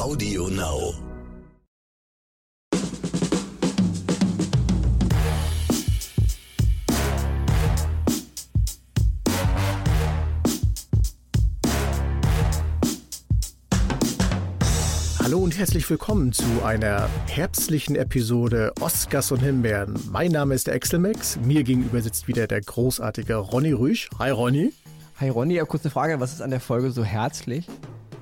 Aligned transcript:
Audio 0.00 0.48
Now. 0.48 0.94
Hallo 15.18 15.40
und 15.40 15.58
herzlich 15.58 15.88
willkommen 15.90 16.32
zu 16.32 16.44
einer 16.64 17.10
herbstlichen 17.26 17.94
Episode 17.94 18.72
Oscars 18.80 19.30
und 19.32 19.40
Himbeeren. 19.40 20.00
Mein 20.10 20.32
Name 20.32 20.54
ist 20.54 20.66
der 20.66 20.76
Exelmax. 20.76 21.36
Mir 21.44 21.62
gegenüber 21.62 22.00
sitzt 22.00 22.26
wieder 22.26 22.46
der 22.46 22.62
großartige 22.62 23.34
Ronny 23.34 23.72
Rüsch. 23.72 24.08
Hi 24.18 24.30
Ronny. 24.30 24.72
Hi 25.20 25.28
Ronny, 25.28 25.56
ja, 25.56 25.66
kurze 25.66 25.90
Frage, 25.90 26.20
was 26.20 26.32
ist 26.32 26.40
an 26.40 26.48
der 26.48 26.60
Folge 26.60 26.90
so 26.90 27.04
herzlich? 27.04 27.66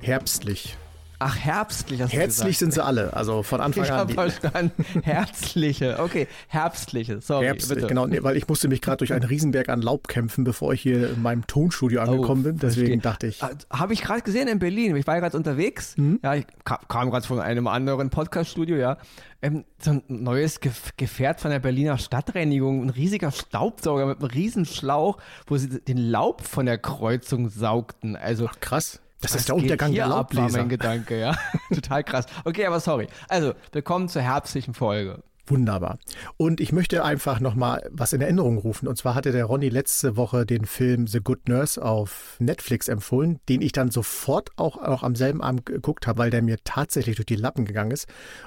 Herbstlich. 0.00 0.76
Ach, 1.21 1.37
herbstlich 1.37 2.00
hast 2.00 2.13
Herzlich 2.13 2.58
sind 2.58 2.72
sie 2.72 2.85
alle, 2.85 3.13
also 3.14 3.43
von 3.43 3.61
Anfang 3.61 3.82
Ich 3.85 3.90
an. 3.90 3.99
habe 3.99 4.09
die- 4.09 4.14
verstanden. 4.14 4.85
Herzliche. 5.03 5.99
Okay, 5.99 6.29
herbstliche. 6.46 7.21
Sorry, 7.21 7.46
Herbstlich, 7.46 7.76
bitte. 7.76 7.89
genau, 7.89 8.07
nee, 8.07 8.22
weil 8.22 8.36
ich 8.36 8.46
musste 8.46 8.68
mich 8.68 8.81
gerade 8.81 8.99
durch 8.99 9.13
einen 9.13 9.25
Riesenberg 9.25 9.68
an 9.68 9.82
Laub 9.82 10.07
kämpfen, 10.07 10.45
bevor 10.45 10.73
ich 10.75 10.81
hier 10.81 11.11
in 11.11 11.21
meinem 11.23 11.46
Tonstudio 11.46 12.00
angekommen 12.03 12.45
bin. 12.45 12.59
Deswegen 12.59 12.99
Oh, 12.99 13.00
Verstehe. 13.00 13.00
dachte 13.00 13.26
ich, 13.26 13.43
Ah, 13.43 13.50
Habe 13.79 13.95
ich 13.95 14.03
gerade 14.03 14.23
gesehen 14.23 14.46
in 14.49 14.59
Berlin. 14.61 14.95
Ich 14.96 15.07
war 15.07 15.14
ja 15.14 15.21
gerade 15.21 15.36
unterwegs. 15.36 15.96
Mhm. 15.96 16.21
Ja, 16.23 16.35
ich 16.36 16.46
kam, 16.64 16.79
kam 16.89 17.11
gerade 17.11 17.26
von 17.26 17.40
einem 17.40 17.67
anderen 17.67 18.11
Podcast-Studio, 18.11 18.76
ja. 18.76 18.96
Ähm, 19.43 19.64
so 19.81 19.90
ein 19.93 20.03
neues 20.09 20.61
Gef 20.61 20.93
Gefährt 20.96 21.40
von 21.40 21.50
der 21.50 21.59
Berliner 21.61 21.98
Stadtreinigung. 21.98 22.82
Ein 22.85 22.90
riesiger 22.90 23.31
Staubsauger 23.32 24.07
mit 24.07 24.18
einem 24.18 24.31
riesen 24.31 24.64
Schlauch, 24.67 25.18
wo 25.46 25.57
sie 25.57 25.68
den 25.81 25.98
Laub 25.98 26.43
von 26.43 26.67
der 26.67 26.79
Kreuzung 26.79 27.48
saugten. 27.48 28.14
Also 28.17 28.48
krass. 28.61 29.00
Das 29.21 29.32
Was 29.35 29.40
ist 29.40 29.49
der 29.49 29.57
Untergang 29.57 29.93
der 29.93 30.04
hier 30.04 30.04
ab, 30.04 30.11
war 30.11 30.17
Laubbläser. 30.43 30.58
mein 30.58 30.68
Gedanke, 30.68 31.18
ja. 31.18 31.36
Total 31.75 32.05
krass. 32.05 32.27
Okay, 32.45 32.67
aber 32.67 32.78
sorry. 32.81 33.09
Also, 33.28 33.55
willkommen 33.73 34.09
zur 34.09 34.23
herbstlichen 34.23 34.75
Folge. 34.75 35.23
Wunderbar. 35.51 35.99
Und 36.37 36.61
ich 36.61 36.73
möchte 36.73 37.05
einfach 37.05 37.41
nochmal 37.41 37.89
was 37.91 38.13
in 38.13 38.21
Erinnerung 38.21 38.59
rufen. 38.59 38.87
Und 38.87 38.99
zwar 38.99 39.15
hatte 39.15 39.33
der 39.33 39.47
Ronny 39.47 39.69
letzte 39.69 40.17
Woche 40.17 40.45
den 40.45 40.67
Film 40.67 41.07
The 41.07 41.21
Good 41.21 41.49
Nurse 41.49 41.83
auf 41.83 42.37
Netflix 42.39 42.89
empfohlen, 42.89 43.41
den 43.49 43.63
ich 43.63 43.73
dann 43.73 43.91
sofort 43.91 44.51
auch, 44.57 44.77
auch 44.77 45.03
am 45.03 45.15
selben 45.15 45.41
Abend 45.41 45.67
geguckt 45.67 46.07
habe, 46.07 46.19
weil 46.19 46.31
der 46.31 46.43
mir 46.43 46.59
tatsächlich 46.65 47.17
durch 47.17 47.27
die 47.27 47.37
Lappen 47.37 47.65
gegangen 47.65 47.91
ist. 47.91 48.07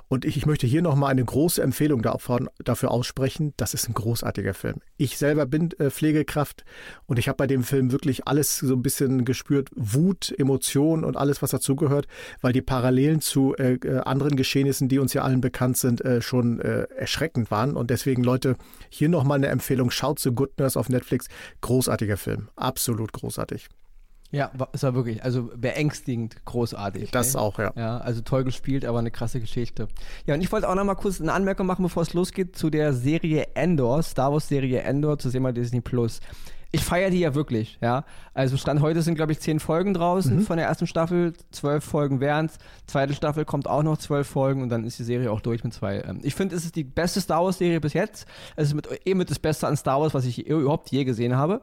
Und 0.09 0.25
ich, 0.25 0.37
ich 0.37 0.45
möchte 0.45 0.67
hier 0.67 0.81
nochmal 0.81 1.11
eine 1.11 1.25
große 1.25 1.61
Empfehlung 1.61 2.01
dafür 2.01 2.91
aussprechen. 2.91 3.53
Das 3.57 3.73
ist 3.73 3.89
ein 3.89 3.93
großartiger 3.93 4.53
Film. 4.53 4.81
Ich 4.97 5.17
selber 5.17 5.45
bin 5.45 5.71
äh, 5.79 5.89
Pflegekraft 5.89 6.65
und 7.07 7.17
ich 7.17 7.27
habe 7.27 7.37
bei 7.37 7.47
dem 7.47 7.63
Film 7.63 7.91
wirklich 7.91 8.27
alles 8.27 8.57
so 8.57 8.75
ein 8.75 8.83
bisschen 8.83 9.25
gespürt. 9.25 9.69
Wut, 9.75 10.33
Emotion 10.37 11.03
und 11.03 11.17
alles, 11.17 11.41
was 11.41 11.51
dazugehört, 11.51 12.07
weil 12.41 12.53
die 12.53 12.61
Parallelen 12.61 13.21
zu 13.21 13.55
äh, 13.55 13.73
äh, 13.73 13.99
anderen 13.99 14.35
Geschehnissen, 14.35 14.87
die 14.87 14.99
uns 14.99 15.13
ja 15.13 15.23
allen 15.23 15.41
bekannt 15.41 15.77
sind, 15.77 16.03
schon 16.19 16.59
erschreckend 16.97 17.51
waren. 17.51 17.75
Und 17.75 17.89
deswegen, 17.89 18.23
Leute, 18.23 18.55
hier 18.89 19.09
nochmal 19.09 19.37
eine 19.37 19.47
Empfehlung. 19.47 19.91
Schaut 19.91 20.19
zu 20.19 20.33
Good 20.33 20.57
Nurse 20.59 20.79
auf 20.79 20.89
Netflix. 20.89 21.27
Großartiger 21.61 22.17
Film. 22.17 22.49
Absolut 22.55 23.13
großartig. 23.13 23.69
Ja, 24.31 24.49
es 24.71 24.83
war 24.83 24.93
wirklich, 24.93 25.23
also 25.23 25.49
beängstigend 25.57 26.37
großartig. 26.45 27.11
Das 27.11 27.35
ey. 27.35 27.41
auch, 27.41 27.59
ja. 27.59 27.73
Ja, 27.75 27.97
also 27.97 28.21
toll 28.21 28.45
gespielt, 28.45 28.85
aber 28.85 28.99
eine 28.99 29.11
krasse 29.11 29.41
Geschichte. 29.41 29.89
Ja, 30.25 30.35
und 30.35 30.41
ich 30.41 30.49
wollte 30.53 30.69
auch 30.69 30.75
noch 30.75 30.85
mal 30.85 30.95
kurz 30.95 31.19
eine 31.19 31.33
Anmerkung 31.33 31.67
machen, 31.67 31.83
bevor 31.83 32.03
es 32.03 32.13
losgeht, 32.13 32.55
zu 32.55 32.69
der 32.69 32.93
Serie 32.93 33.47
Endor, 33.55 34.01
Star 34.03 34.31
Wars 34.31 34.47
Serie 34.47 34.83
Endor, 34.83 35.19
zu 35.19 35.29
sehen 35.29 35.43
bei 35.43 35.51
Disney 35.51 35.81
Plus. 35.81 36.21
Ich 36.73 36.85
feiere 36.85 37.09
die 37.09 37.19
ja 37.19 37.35
wirklich, 37.35 37.77
ja. 37.81 38.05
Also 38.33 38.55
Stand 38.55 38.79
heute 38.81 39.01
sind, 39.01 39.15
glaube 39.15 39.33
ich, 39.33 39.41
zehn 39.41 39.59
Folgen 39.59 39.93
draußen 39.93 40.37
Mhm. 40.37 40.41
von 40.43 40.55
der 40.57 40.67
ersten 40.67 40.87
Staffel, 40.87 41.33
zwölf 41.51 41.83
Folgen 41.83 42.21
wären's. 42.21 42.57
Zweite 42.87 43.13
Staffel 43.13 43.43
kommt 43.43 43.67
auch 43.67 43.83
noch 43.83 43.97
zwölf 43.97 44.25
Folgen 44.27 44.61
und 44.61 44.69
dann 44.69 44.85
ist 44.85 44.97
die 44.97 45.03
Serie 45.03 45.31
auch 45.31 45.41
durch 45.41 45.63
mit 45.65 45.73
zwei. 45.73 46.01
Ähm, 46.01 46.19
Ich 46.23 46.33
finde, 46.33 46.55
es 46.55 46.63
ist 46.63 46.77
die 46.77 46.85
beste 46.85 47.19
Star 47.19 47.43
Wars 47.43 47.57
Serie 47.57 47.81
bis 47.81 47.91
jetzt. 47.93 48.25
Es 48.55 48.69
ist 48.69 48.73
mit, 48.73 48.87
eh 49.05 49.13
mit 49.15 49.29
das 49.29 49.39
Beste 49.39 49.67
an 49.67 49.75
Star 49.75 49.99
Wars, 49.99 50.13
was 50.13 50.25
ich 50.25 50.47
überhaupt 50.47 50.91
je 50.91 51.03
gesehen 51.03 51.35
habe. 51.35 51.61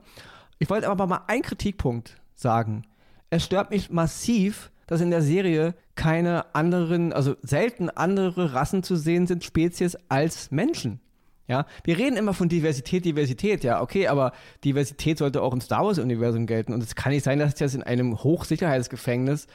Ich 0.58 0.68
wollte 0.68 0.88
aber 0.91 1.06
mal 1.06 1.22
einen 1.26 1.42
Kritikpunkt 1.42 2.16
sagen. 2.34 2.82
Es 3.30 3.44
stört 3.44 3.70
mich 3.70 3.91
massiv, 3.91 4.70
dass 4.86 5.00
in 5.00 5.10
der 5.10 5.22
Serie 5.22 5.74
keine 5.94 6.54
anderen, 6.54 7.12
also 7.14 7.34
selten 7.42 7.88
andere 7.91 8.52
Rassen 8.54 8.82
zu 8.82 8.97
sehen 8.97 9.26
sind, 9.26 9.42
Spezies 9.44 9.97
als 10.08 10.50
Menschen. 10.50 11.00
Ja, 11.48 11.64
wir 11.82 11.98
reden 11.98 12.16
immer 12.16 12.34
von 12.34 12.48
Diversität, 12.50 13.06
Diversität, 13.06 13.64
ja, 13.64 13.81
okay, 13.81 14.06
aber 14.06 14.32
Diversität 14.64 15.16
sollte 15.16 15.41
auch 15.42 15.54
im 15.54 15.62
Star 15.62 15.84
Wars-Universum 15.84 16.47
gelten. 16.47 16.75
Und 16.75 16.82
es 16.82 16.94
kann 16.94 17.10
nicht 17.10 17.25
sein, 17.25 17.38
dass 17.38 17.59
jetzt 17.59 17.75
in 17.75 17.82
einem 17.82 18.22
Hochsicherheitsgefängnis 18.22 19.47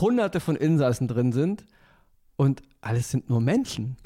hunderte 0.00 0.40
von 0.40 0.56
Insassen 0.56 1.08
drin 1.08 1.32
sind 1.32 1.64
und 2.36 2.62
alles 2.80 3.10
sind 3.10 3.30
nur 3.30 3.40
Menschen. 3.40 3.96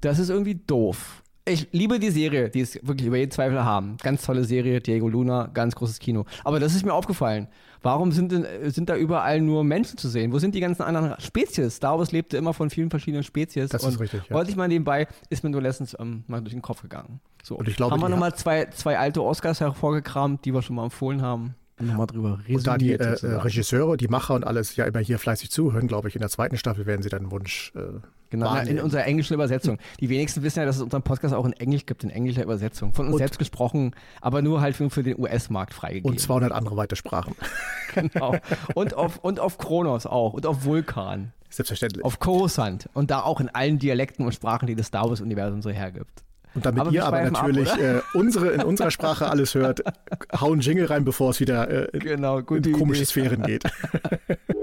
Das 0.00 0.18
ist 0.18 0.30
irgendwie 0.30 0.54
doof. 0.54 1.21
Ich 1.44 1.68
liebe 1.72 1.98
die 1.98 2.10
Serie, 2.10 2.50
die 2.50 2.60
ist 2.60 2.86
wirklich 2.86 3.08
über 3.08 3.16
jeden 3.16 3.32
Zweifel 3.32 3.64
haben. 3.64 3.96
Ganz 4.00 4.22
tolle 4.22 4.44
Serie, 4.44 4.80
Diego 4.80 5.08
Luna, 5.08 5.50
ganz 5.52 5.74
großes 5.74 5.98
Kino. 5.98 6.24
Aber 6.44 6.60
das 6.60 6.74
ist 6.74 6.84
mir 6.84 6.94
aufgefallen. 6.94 7.48
Warum 7.82 8.12
sind, 8.12 8.30
denn, 8.30 8.44
äh, 8.44 8.70
sind 8.70 8.88
da 8.88 8.96
überall 8.96 9.40
nur 9.40 9.64
Menschen 9.64 9.98
zu 9.98 10.08
sehen? 10.08 10.32
Wo 10.32 10.38
sind 10.38 10.54
die 10.54 10.60
ganzen 10.60 10.82
anderen 10.82 11.20
Spezies? 11.20 11.76
Star 11.76 11.98
Wars 11.98 12.12
lebte 12.12 12.36
immer 12.36 12.54
von 12.54 12.70
vielen 12.70 12.90
verschiedenen 12.90 13.24
Spezies. 13.24 13.70
Das 13.70 13.82
ist 13.82 13.98
richtig, 13.98 14.22
ja. 14.28 14.36
Wollte 14.36 14.52
ich 14.52 14.56
mal 14.56 14.68
nebenbei, 14.68 15.08
ist 15.30 15.42
mir 15.42 15.50
nur 15.50 15.60
letztens 15.60 15.96
ähm, 15.98 16.22
mal 16.28 16.40
durch 16.40 16.52
den 16.52 16.62
Kopf 16.62 16.82
gegangen. 16.82 17.20
So. 17.42 17.56
Und 17.56 17.66
ich 17.66 17.74
glaube, 17.74 17.94
haben 17.94 18.00
wir 18.00 18.08
nochmal 18.08 18.36
zwei, 18.36 18.66
zwei 18.66 18.96
alte 18.96 19.20
Oscars 19.20 19.60
hervorgekramt, 19.60 20.44
die 20.44 20.54
wir 20.54 20.62
schon 20.62 20.76
mal 20.76 20.84
empfohlen 20.84 21.22
haben. 21.22 21.56
Und 21.80 21.88
nochmal 21.88 22.06
drüber 22.06 22.38
Und 22.48 22.66
da 22.68 22.78
die 22.78 22.92
äh. 22.92 23.16
Regisseure, 23.24 23.96
die 23.96 24.06
Macher 24.06 24.34
und 24.34 24.46
alles 24.46 24.76
ja 24.76 24.84
immer 24.84 25.00
hier 25.00 25.18
fleißig 25.18 25.50
zuhören, 25.50 25.88
glaube 25.88 26.06
ich, 26.06 26.14
in 26.14 26.20
der 26.20 26.30
zweiten 26.30 26.56
Staffel 26.56 26.86
werden 26.86 27.02
sie 27.02 27.08
dann 27.08 27.32
Wunsch. 27.32 27.72
Äh, 27.74 27.98
Genau, 28.32 28.52
na, 28.54 28.62
in 28.62 28.80
unserer 28.80 29.04
englischen 29.04 29.34
Übersetzung. 29.34 29.76
Die 30.00 30.08
wenigsten 30.08 30.42
wissen 30.42 30.58
ja, 30.60 30.64
dass 30.64 30.76
es 30.76 30.82
unseren 30.82 31.02
Podcast 31.02 31.34
auch 31.34 31.44
in 31.44 31.52
Englisch 31.52 31.84
gibt, 31.84 32.02
in 32.02 32.08
englischer 32.10 32.42
Übersetzung. 32.42 32.94
Von 32.94 33.04
uns 33.06 33.12
Und- 33.14 33.18
selbst 33.18 33.38
gesprochen, 33.38 33.94
aber 34.22 34.40
nur 34.40 34.62
halt 34.62 34.74
für, 34.74 34.88
für 34.88 35.02
den 35.02 35.18
US-Markt 35.20 35.74
freigegeben. 35.74 36.10
und 36.10 36.18
200 36.18 36.50
andere 36.50 36.76
weitere 36.78 36.96
Sprachen. 36.96 37.36
genau. 37.94 38.34
Und 38.74 38.94
auf, 38.94 39.18
und 39.18 39.38
auf 39.38 39.58
Kronos 39.58 40.06
auch. 40.06 40.32
Und 40.32 40.46
auf 40.46 40.64
Vulkan. 40.64 41.32
Selbstverständlich. 41.50 42.02
Auf 42.04 42.18
Coruscant. 42.18 42.88
Und 42.94 43.10
da 43.10 43.20
auch 43.20 43.38
in 43.38 43.50
allen 43.50 43.78
Dialekten 43.78 44.24
und 44.24 44.32
Sprachen, 44.32 44.66
die 44.66 44.74
das 44.74 44.86
Star 44.86 45.08
Wars-Universum 45.10 45.60
so 45.60 45.68
hergibt. 45.68 46.24
Und 46.54 46.64
damit 46.66 46.80
Aber 46.80 46.90
ihr 46.90 47.04
aber 47.04 47.18
ab, 47.20 47.30
natürlich 47.32 47.70
oder? 47.72 47.98
äh, 47.98 48.00
unsere 48.14 48.48
in 48.52 48.62
unserer 48.62 48.90
Sprache 48.90 49.28
alles 49.28 49.54
hört, 49.54 49.82
hauen 50.40 50.60
Jingle 50.60 50.86
rein, 50.86 51.04
bevor 51.04 51.30
es 51.30 51.40
wieder 51.40 51.68
äh, 51.68 51.88
in, 51.96 52.00
Genau, 52.00 52.38
in 52.38 52.72
komische 52.72 53.02
Idee. 53.02 53.04
Sphären 53.04 53.42
geht. 53.42 53.64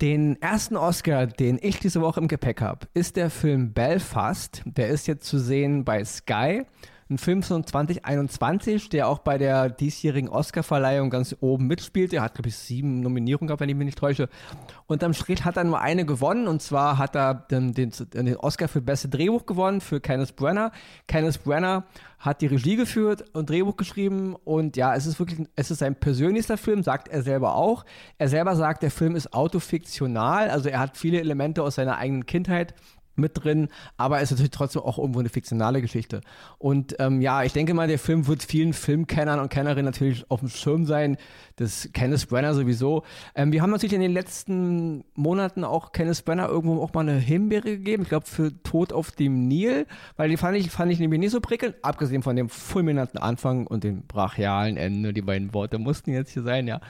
Den 0.00 0.40
ersten 0.40 0.76
Oscar, 0.76 1.26
den 1.26 1.58
ich 1.60 1.80
diese 1.80 2.00
Woche 2.00 2.20
im 2.20 2.28
Gepäck 2.28 2.60
habe, 2.60 2.86
ist 2.94 3.16
der 3.16 3.30
Film 3.30 3.72
Belfast. 3.72 4.62
Der 4.64 4.88
ist 4.90 5.08
jetzt 5.08 5.26
zu 5.26 5.40
sehen 5.40 5.84
bei 5.84 6.04
Sky. 6.04 6.64
Ein 7.10 7.16
Film 7.16 7.42
von 7.42 7.64
2021, 7.64 8.90
der 8.90 9.08
auch 9.08 9.20
bei 9.20 9.38
der 9.38 9.70
diesjährigen 9.70 10.28
Oscarverleihung 10.28 11.08
ganz 11.08 11.34
oben 11.40 11.66
mitspielt. 11.66 12.12
Er 12.12 12.20
hat, 12.20 12.34
glaube 12.34 12.50
ich, 12.50 12.56
sieben 12.56 13.00
Nominierungen 13.00 13.46
gehabt, 13.46 13.62
wenn 13.62 13.70
ich 13.70 13.76
mich 13.76 13.86
nicht 13.86 13.98
täusche. 13.98 14.28
Unterm 14.86 15.14
Strich 15.14 15.42
hat 15.46 15.56
er 15.56 15.64
nur 15.64 15.80
eine 15.80 16.04
gewonnen. 16.04 16.46
Und 16.46 16.60
zwar 16.60 16.98
hat 16.98 17.16
er 17.16 17.32
den, 17.32 17.72
den, 17.72 17.92
den 18.12 18.36
Oscar 18.36 18.68
für 18.68 18.82
beste 18.82 19.08
Drehbuch 19.08 19.46
gewonnen 19.46 19.80
für 19.80 20.00
Kenneth 20.00 20.36
Brenner. 20.36 20.70
Kenneth 21.06 21.42
Brenner 21.42 21.84
hat 22.18 22.42
die 22.42 22.46
Regie 22.46 22.76
geführt 22.76 23.24
und 23.32 23.48
Drehbuch 23.48 23.78
geschrieben. 23.78 24.36
Und 24.44 24.76
ja, 24.76 24.94
es 24.94 25.06
ist 25.06 25.18
wirklich, 25.18 25.48
es 25.56 25.70
ist 25.70 25.78
sein 25.78 25.94
persönlichster 25.94 26.58
Film, 26.58 26.82
sagt 26.82 27.08
er 27.08 27.22
selber 27.22 27.54
auch. 27.54 27.86
Er 28.18 28.28
selber 28.28 28.54
sagt, 28.54 28.82
der 28.82 28.90
Film 28.90 29.16
ist 29.16 29.32
autofiktional. 29.32 30.50
Also 30.50 30.68
er 30.68 30.80
hat 30.80 30.98
viele 30.98 31.20
Elemente 31.20 31.62
aus 31.62 31.76
seiner 31.76 31.96
eigenen 31.96 32.26
Kindheit 32.26 32.74
mit 33.18 33.44
drin, 33.44 33.68
aber 33.96 34.18
es 34.18 34.24
ist 34.24 34.32
natürlich 34.32 34.50
trotzdem 34.50 34.82
auch 34.82 34.98
irgendwo 34.98 35.20
eine 35.20 35.28
fiktionale 35.28 35.80
Geschichte. 35.80 36.20
Und 36.58 36.96
ähm, 36.98 37.20
ja, 37.20 37.42
ich 37.42 37.52
denke 37.52 37.74
mal, 37.74 37.88
der 37.88 37.98
Film 37.98 38.26
wird 38.26 38.42
vielen 38.42 38.72
Filmkennern 38.72 39.40
und 39.40 39.50
Kennerinnen 39.50 39.84
natürlich 39.84 40.30
auf 40.30 40.40
dem 40.40 40.48
Schirm 40.48 40.86
sein. 40.86 41.16
Das 41.56 41.88
Kenneth 41.92 42.28
Brenner 42.28 42.54
sowieso. 42.54 43.02
Ähm, 43.34 43.52
wir 43.52 43.62
haben 43.62 43.70
natürlich 43.70 43.94
in 43.94 44.00
den 44.00 44.12
letzten 44.12 45.04
Monaten 45.14 45.64
auch 45.64 45.92
Kenneth 45.92 46.24
Brenner 46.24 46.48
irgendwo 46.48 46.80
auch 46.82 46.92
mal 46.94 47.00
eine 47.00 47.18
Himbeere 47.18 47.62
gegeben. 47.62 48.04
Ich 48.04 48.08
glaube 48.08 48.26
für 48.26 48.62
Tod 48.62 48.92
auf 48.92 49.10
dem 49.10 49.48
Nil, 49.48 49.86
weil 50.16 50.28
die 50.28 50.36
fand 50.36 50.56
ich, 50.56 50.70
fand 50.70 50.92
ich 50.92 50.98
nämlich 50.98 51.20
nicht 51.20 51.32
so 51.32 51.40
prickelnd, 51.40 51.76
abgesehen 51.82 52.22
von 52.22 52.36
dem 52.36 52.48
fulminanten 52.48 53.18
Anfang 53.18 53.66
und 53.66 53.84
dem 53.84 54.02
brachialen 54.06 54.76
Ende. 54.76 55.12
Die 55.12 55.22
beiden 55.22 55.52
Worte 55.54 55.78
mussten 55.78 56.12
jetzt 56.12 56.30
hier 56.30 56.42
sein, 56.42 56.68
ja. 56.68 56.80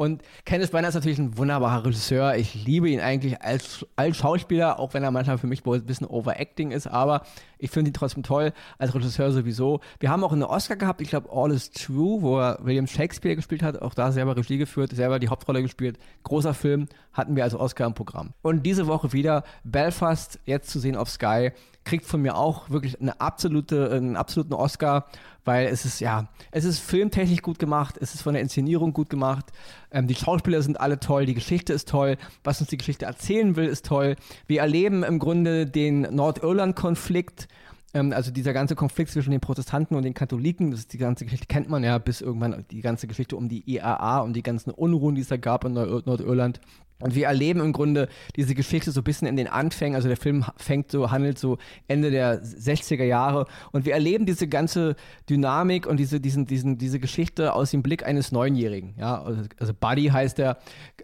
Und 0.00 0.22
Kenneth 0.46 0.70
Branagh 0.70 0.88
ist 0.88 0.94
natürlich 0.94 1.18
ein 1.18 1.36
wunderbarer 1.36 1.84
Regisseur. 1.84 2.34
Ich 2.36 2.54
liebe 2.64 2.88
ihn 2.88 3.00
eigentlich 3.00 3.42
als, 3.42 3.84
als 3.96 4.16
Schauspieler, 4.16 4.78
auch 4.78 4.94
wenn 4.94 5.02
er 5.02 5.10
manchmal 5.10 5.36
für 5.36 5.46
mich 5.46 5.62
ein 5.66 5.84
bisschen 5.84 6.06
overacting 6.06 6.70
ist, 6.70 6.86
aber 6.86 7.20
ich 7.60 7.70
finde 7.70 7.90
ihn 7.90 7.94
trotzdem 7.94 8.22
toll, 8.22 8.52
als 8.78 8.94
Regisseur 8.94 9.32
sowieso. 9.32 9.80
Wir 9.98 10.10
haben 10.10 10.24
auch 10.24 10.32
einen 10.32 10.42
Oscar 10.42 10.76
gehabt, 10.76 11.00
ich 11.00 11.08
glaube 11.08 11.28
All 11.32 11.52
is 11.52 11.70
True, 11.70 12.22
wo 12.22 12.38
er 12.38 12.58
William 12.62 12.86
Shakespeare 12.86 13.36
gespielt 13.36 13.62
hat, 13.62 13.80
auch 13.80 13.94
da 13.94 14.12
selber 14.12 14.36
Regie 14.36 14.58
geführt, 14.58 14.92
selber 14.92 15.18
die 15.18 15.28
Hauptrolle 15.28 15.62
gespielt. 15.62 15.98
Großer 16.24 16.54
Film, 16.54 16.88
hatten 17.12 17.36
wir 17.36 17.44
als 17.44 17.54
Oscar 17.54 17.86
im 17.86 17.94
Programm. 17.94 18.32
Und 18.42 18.64
diese 18.64 18.86
Woche 18.86 19.12
wieder 19.12 19.44
Belfast, 19.64 20.38
jetzt 20.44 20.70
zu 20.70 20.78
sehen 20.78 20.96
auf 20.96 21.10
Sky, 21.10 21.52
kriegt 21.84 22.06
von 22.06 22.20
mir 22.20 22.36
auch 22.36 22.70
wirklich 22.70 23.00
eine 23.00 23.20
absolute, 23.20 23.90
einen 23.90 24.16
absoluten 24.16 24.52
Oscar, 24.52 25.06
weil 25.44 25.66
es 25.68 25.84
ist, 25.84 26.00
ja, 26.00 26.28
es 26.50 26.64
ist 26.64 26.78
filmtechnisch 26.78 27.42
gut 27.42 27.58
gemacht, 27.58 27.96
es 27.98 28.14
ist 28.14 28.22
von 28.22 28.34
der 28.34 28.42
Inszenierung 28.42 28.92
gut 28.92 29.08
gemacht, 29.08 29.46
ähm, 29.90 30.06
die 30.06 30.14
Schauspieler 30.14 30.62
sind 30.62 30.78
alle 30.78 31.00
toll, 31.00 31.24
die 31.26 31.34
Geschichte 31.34 31.72
ist 31.72 31.88
toll, 31.88 32.16
was 32.44 32.60
uns 32.60 32.70
die 32.70 32.76
Geschichte 32.76 33.06
erzählen 33.06 33.56
will, 33.56 33.66
ist 33.66 33.86
toll. 33.86 34.16
Wir 34.46 34.60
erleben 34.60 35.02
im 35.02 35.18
Grunde 35.18 35.66
den 35.66 36.02
Nordirland-Konflikt, 36.02 37.48
also 37.92 38.30
dieser 38.30 38.52
ganze 38.52 38.76
Konflikt 38.76 39.10
zwischen 39.10 39.32
den 39.32 39.40
Protestanten 39.40 39.96
und 39.96 40.04
den 40.04 40.14
Katholiken, 40.14 40.70
das 40.70 40.80
ist 40.80 40.92
die 40.92 40.98
ganze 40.98 41.24
Geschichte 41.24 41.46
kennt 41.46 41.68
man 41.68 41.82
ja 41.82 41.98
bis 41.98 42.20
irgendwann 42.20 42.64
die 42.70 42.82
ganze 42.82 43.06
Geschichte 43.06 43.36
um 43.36 43.48
die 43.48 43.68
IAA, 43.68 44.20
um 44.20 44.32
die 44.32 44.42
ganzen 44.42 44.70
Unruhen, 44.70 45.16
die 45.16 45.22
es 45.22 45.28
da 45.28 45.36
gab 45.36 45.64
in 45.64 45.72
Nordirland. 45.72 46.60
Und 47.00 47.14
wir 47.14 47.26
erleben 47.26 47.60
im 47.60 47.72
Grunde 47.72 48.08
diese 48.36 48.54
Geschichte 48.54 48.92
so 48.92 49.00
ein 49.00 49.04
bisschen 49.04 49.26
in 49.26 49.36
den 49.36 49.48
Anfängen. 49.48 49.96
Also 49.96 50.08
der 50.08 50.16
Film 50.16 50.44
fängt 50.56 50.90
so, 50.90 51.10
handelt 51.10 51.38
so 51.38 51.58
Ende 51.88 52.10
der 52.10 52.42
60er 52.42 53.04
Jahre. 53.04 53.46
Und 53.72 53.84
wir 53.84 53.94
erleben 53.94 54.26
diese 54.26 54.48
ganze 54.48 54.96
Dynamik 55.28 55.86
und 55.86 55.96
diese, 55.96 56.20
diesen, 56.20 56.46
diesen, 56.46 56.78
diese 56.78 57.00
Geschichte 57.00 57.54
aus 57.54 57.70
dem 57.70 57.82
Blick 57.82 58.06
eines 58.06 58.32
Neunjährigen. 58.32 58.94
Ja, 58.98 59.22
also, 59.22 59.42
also 59.58 59.72
Buddy 59.74 60.08
heißt 60.08 60.38
er. 60.38 60.58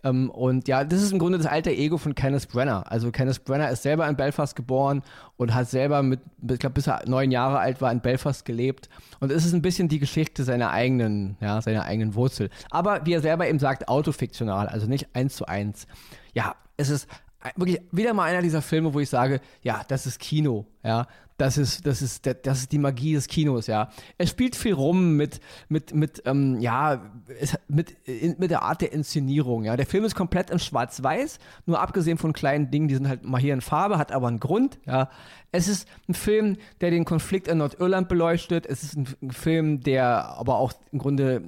Ähm, 0.05 0.31
und 0.31 0.69
ja, 0.69 0.85
das 0.85 1.03
ist 1.03 1.13
im 1.13 1.19
Grunde 1.19 1.39
das 1.39 1.47
alte 1.47 1.71
Ego 1.71 1.99
von 1.99 2.15
Kenneth 2.15 2.49
Brenner. 2.49 2.85
Also 2.91 3.11
Kenneth 3.11 3.45
Brenner 3.45 3.71
ist 3.71 3.83
selber 3.83 4.09
in 4.09 4.17
Belfast 4.17 4.55
geboren 4.55 5.03
und 5.37 5.55
hat 5.55 5.69
selber 5.69 6.03
mit, 6.03 6.21
ich 6.51 6.59
glaube, 6.59 6.75
bis 6.75 6.87
er 6.87 7.03
neun 7.07 7.31
Jahre 7.31 7.59
alt 7.59 7.81
war, 7.81 7.93
in 7.93 8.01
Belfast 8.01 8.45
gelebt. 8.45 8.89
Und 9.21 9.31
es 9.31 9.45
ist 9.45 9.53
ein 9.53 9.63
bisschen 9.63 9.89
die 9.89 9.99
Geschichte 9.99 10.45
seiner 10.45 10.71
eigenen, 10.71 11.37
ja, 11.41 11.61
seiner 11.61 11.85
eigenen 11.85 12.15
Wurzel. 12.15 12.51
Aber 12.71 13.05
wie 13.05 13.13
er 13.13 13.21
selber 13.21 13.49
eben 13.49 13.59
sagt, 13.59 13.89
autofiktional, 13.89 14.69
also 14.69 14.87
nicht 14.87 15.15
eins 15.15 15.37
zu 15.37 15.47
eins. 15.47 15.86
Ja, 16.35 16.57
es 16.77 16.91
ist 16.91 17.09
wirklich 17.57 17.81
wieder 17.93 18.15
mal 18.15 18.25
einer 18.25 18.43
dieser 18.43 18.63
Filme, 18.63 18.93
wo 18.93 19.01
ich 19.01 19.09
sage, 19.09 19.41
ja, 19.63 19.83
das 19.89 20.07
ist 20.07 20.19
Kino, 20.19 20.67
ja, 20.83 21.07
das 21.39 21.59
ist, 21.59 21.87
das 21.87 22.01
ist, 22.01 22.27
das 22.45 22.61
ist 22.61 22.73
die 22.73 22.79
Magie 22.79 23.13
des 23.13 23.27
Kinos, 23.27 23.67
ja. 23.67 23.91
Er 24.17 24.27
spielt 24.27 24.57
viel 24.57 24.73
rum 24.73 25.17
mit, 25.17 25.41
mit, 25.69 25.95
mit, 25.95 26.23
ähm, 26.25 26.61
ja, 26.61 27.11
mit, 27.69 27.95
mit 28.39 28.51
der 28.51 28.63
Art 28.63 28.81
der 28.81 28.93
Inszenierung, 28.93 29.65
ja. 29.65 29.77
Der 29.77 29.87
Film 29.87 30.05
ist 30.05 30.15
komplett 30.15 30.49
in 30.49 30.59
Schwarz-Weiß, 30.59 31.39
nur 31.67 31.81
abgesehen 31.81 32.17
von 32.17 32.33
kleinen 32.33 32.71
Dingen, 32.71 32.89
die 32.89 32.95
sind 32.95 33.09
halt 33.09 33.25
mal 33.25 33.41
hier 33.41 33.53
in 33.53 33.61
Farbe, 33.61 33.99
hat 33.99 34.13
aber 34.13 34.29
einen 34.29 34.41
Grund, 34.41 34.79
ja. 34.87 35.11
Es 35.53 35.69
ist 35.69 35.87
ein 36.09 36.15
Film, 36.15 36.57
der 36.81 36.91
den 36.91 37.05
Konflikt 37.05 37.49
in 37.49 37.59
Nordirland 37.59 38.09
beleuchtet. 38.09 38.67
Es 38.67 38.83
ist 38.83 38.97
ein, 38.97 39.07
ein 39.23 39.31
Film, 39.31 39.81
der 39.81 40.29
aber 40.31 40.57
auch 40.57 40.73
im 40.93 40.99
Grunde 40.99 41.43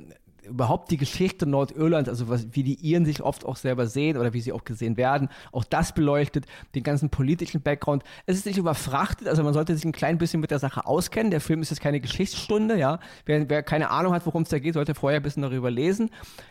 überhaupt 0.49 0.91
die 0.91 0.97
Geschichte 0.97 1.47
Nordirlands, 1.47 2.09
also 2.09 2.29
was, 2.29 2.47
wie 2.53 2.63
die 2.63 2.75
Iren 2.75 3.05
sich 3.05 3.23
oft 3.23 3.45
auch 3.45 3.57
selber 3.57 3.87
sehen 3.87 4.17
oder 4.17 4.33
wie 4.33 4.41
sie 4.41 4.53
auch 4.53 4.65
gesehen 4.65 4.97
werden, 4.97 5.29
auch 5.53 5.65
das 5.65 5.93
beleuchtet, 5.93 6.47
den 6.75 6.83
ganzen 6.83 7.11
politischen 7.11 7.61
Background. 7.63 8.03
Es 8.27 8.37
ist 8.37 8.47
nicht 8.47 8.59
überfrachtet, 8.59 9.29
also 9.29 9.43
man 9.43 9.55
sollte 9.55 9.75
sich 9.75 9.85
ein 9.85 9.93
klein 9.93 10.19
bisschen 10.19 10.41
mit 10.41 10.51
der 10.51 10.59
Sache 10.59 10.87
auskennen. 10.87 11.31
Der 11.31 11.41
Film 11.41 11.63
ist 11.63 11.71
jetzt 11.71 11.81
keine 11.81 12.01
Geschichtsstunde, 12.01 12.79
ja. 12.79 12.99
Wer, 13.27 13.49
wer 13.49 13.63
keine 13.63 13.91
Ahnung 13.91 14.13
hat, 14.13 14.27
worum 14.27 14.43
es 14.43 14.49
da 14.49 14.59
geht, 14.59 14.75
sollte 14.75 14.95
vorher 14.95 15.21
ein 15.21 15.23
bisschen 15.23 15.43
darüber 15.43 15.71
lesen. 15.71 16.11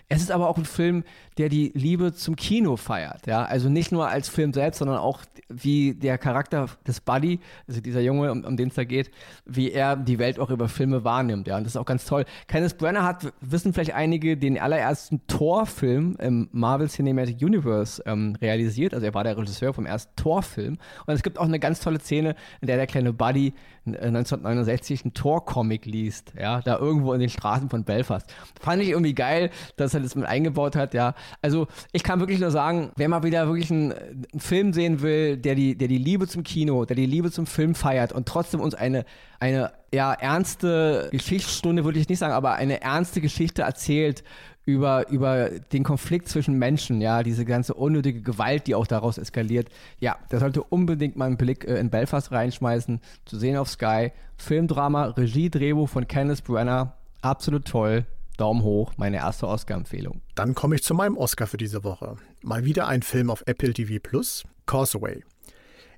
Es 0.09 0.21
ist 0.21 0.31
aber 0.31 0.47
auch 0.47 0.57
ein 0.57 0.65
Film, 0.65 1.03
der 1.38 1.49
die 1.49 1.71
Liebe 1.73 2.13
zum 2.13 2.35
Kino 2.35 2.77
feiert, 2.77 3.27
ja. 3.27 3.44
Also 3.44 3.69
nicht 3.69 3.91
nur 3.91 4.07
als 4.07 4.29
Film 4.29 4.53
selbst, 4.53 4.79
sondern 4.79 4.97
auch 4.97 5.21
wie 5.49 5.94
der 5.94 6.17
Charakter 6.17 6.67
des 6.85 7.01
Buddy, 7.01 7.39
also 7.67 7.81
dieser 7.81 8.01
Junge, 8.01 8.31
um, 8.31 8.44
um 8.44 8.57
den 8.57 8.69
es 8.69 8.75
da 8.75 8.83
geht, 8.83 9.11
wie 9.45 9.71
er 9.71 9.95
die 9.95 10.19
Welt 10.19 10.39
auch 10.39 10.49
über 10.49 10.69
Filme 10.69 11.03
wahrnimmt, 11.03 11.47
ja. 11.47 11.57
Und 11.57 11.63
das 11.63 11.73
ist 11.73 11.77
auch 11.77 11.85
ganz 11.85 12.05
toll. 12.05 12.25
Kenneth 12.47 12.77
Brenner 12.77 13.03
hat, 13.03 13.33
wissen 13.41 13.73
vielleicht 13.73 13.87
einige, 13.94 14.38
den 14.38 14.60
allerersten 14.60 15.25
Thor-Film 15.28 16.18
im 16.19 16.50
Marvel 16.51 16.88
Cinematic 16.88 17.42
Universe 17.42 18.01
ähm, 18.06 18.36
realisiert. 18.42 18.94
Also 18.94 19.06
er 19.06 19.13
war 19.13 19.24
der 19.24 19.38
Regisseur 19.38 19.74
vom 19.74 19.86
ersten 19.86 20.16
Thor-Film. 20.16 20.78
Und 21.06 21.13
es 21.13 21.24
gibt 21.24 21.39
auch 21.39 21.45
eine 21.45 21.60
ganz 21.60 21.80
tolle 21.80 22.00
Szene, 22.00 22.36
in 22.62 22.68
der 22.68 22.78
der 22.78 22.88
kleine 22.88 23.13
Buddy 23.13 23.54
1969 23.86 25.04
einen 25.04 25.13
Thor-Comic 25.13 25.86
liest, 25.86 26.34
ja, 26.39 26.62
da 26.62 26.78
irgendwo 26.78 27.13
in 27.13 27.19
den 27.19 27.30
Straßen 27.30 27.69
von 27.69 27.84
Belfast. 27.84 28.25
Fand 28.60 28.81
ich 28.81 28.89
irgendwie 28.89 29.13
geil, 29.13 29.50
dass 29.78 29.94
er 29.94 30.01
das 30.01 30.16
mit 30.16 30.25
eingebaut 30.25 30.75
hat, 30.75 30.94
ja. 30.94 31.13
Also 31.42 31.68
ich 31.92 32.04
kann 32.04 32.19
wirklich 32.19 32.40
nur 32.40 32.51
sagen, 32.51 32.92
wer 32.98 33.07
mal 33.10 33.24
wieder 33.24 33.48
wirklich 33.48 33.72
einen, 33.72 33.94
einen 33.94 34.40
Film 34.40 34.74
sehen 34.74 35.01
will, 35.01 35.38
der 35.38 35.56
die, 35.56 35.78
der 35.78 35.88
die 35.88 35.98
Liebe 35.98 36.28
zum 36.28 36.44
Kino, 36.44 36.86
der 36.86 36.95
die 36.95 37.06
Liebe 37.06 37.31
zum 37.31 37.45
Film 37.45 37.75
feiert 37.75 38.12
und 38.12 38.28
trotzdem 38.28 38.60
uns 38.60 38.75
eine, 38.75 39.06
eine 39.40 39.72
ja, 39.94 40.13
ernste 40.13 41.10
Geschichtsstunde, 41.12 41.86
würde 41.86 42.00
ich 42.00 42.10
nicht 42.10 42.19
sagen, 42.19 42.34
aber 42.34 42.54
eine 42.54 42.81
ernste 42.81 43.22
Geschichte 43.22 43.62
erzählt 43.62 44.24
über, 44.66 45.07
über 45.10 45.50
den 45.50 45.84
Konflikt 45.84 46.28
zwischen 46.28 46.60
Menschen, 46.60 47.00
ja, 47.00 47.24
diese 47.24 47.45
ganze 47.45 47.74
unnötige 47.74 48.22
Gewalt, 48.22 48.68
die 48.68 48.75
auch 48.75 48.86
daraus 48.86 49.18
eskaliert. 49.18 49.69
Ja, 50.00 50.18
der 50.30 50.39
sollte 50.39 50.62
unbedingt 50.62 51.16
mal 51.16 51.25
einen 51.25 51.38
Blick 51.38 51.66
äh, 51.66 51.80
in 51.80 51.89
Belfast 51.89 52.31
reinschmeißen, 52.31 53.00
zu 53.25 53.38
sehen 53.38 53.56
auf 53.56 53.69
Sky. 53.69 54.12
Filmdrama, 54.36 55.06
Regie, 55.06 55.50
Drehbuch 55.50 55.88
von 55.88 56.07
Kenneth 56.07 56.44
Brenner, 56.44 56.98
absolut 57.22 57.66
toll. 57.66 58.06
Daumen 58.36 58.62
hoch, 58.62 58.94
meine 58.98 59.18
erste 59.18 59.48
Oscar-Empfehlung. 59.48 60.22
Dann 60.36 60.54
komme 60.54 60.75
ich 60.75 60.83
zu 60.83 60.94
meinem 60.94 61.18
Oscar 61.18 61.48
für 61.48 61.57
diese 61.57 61.83
Woche. 61.83 62.18
Mal 62.44 62.66
wieder 62.66 62.88
ein 62.88 63.01
Film 63.01 63.31
auf 63.31 63.44
Apple 63.48 63.74
TV 63.74 64.00
Plus, 64.04 64.44
Causeway. 64.68 65.24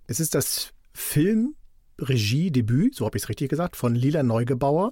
Es 0.08 0.20
ist 0.20 0.36
das 0.36 0.74
Film-Regie-Debüt, 2.00 2.96
so 2.96 3.06
habe 3.06 3.18
ich 3.18 3.24
es 3.24 3.30
richtig 3.30 3.50
gesagt, 3.50 3.76
von 3.76 3.96
Lila 3.96 4.24
Neugebauer 4.24 4.92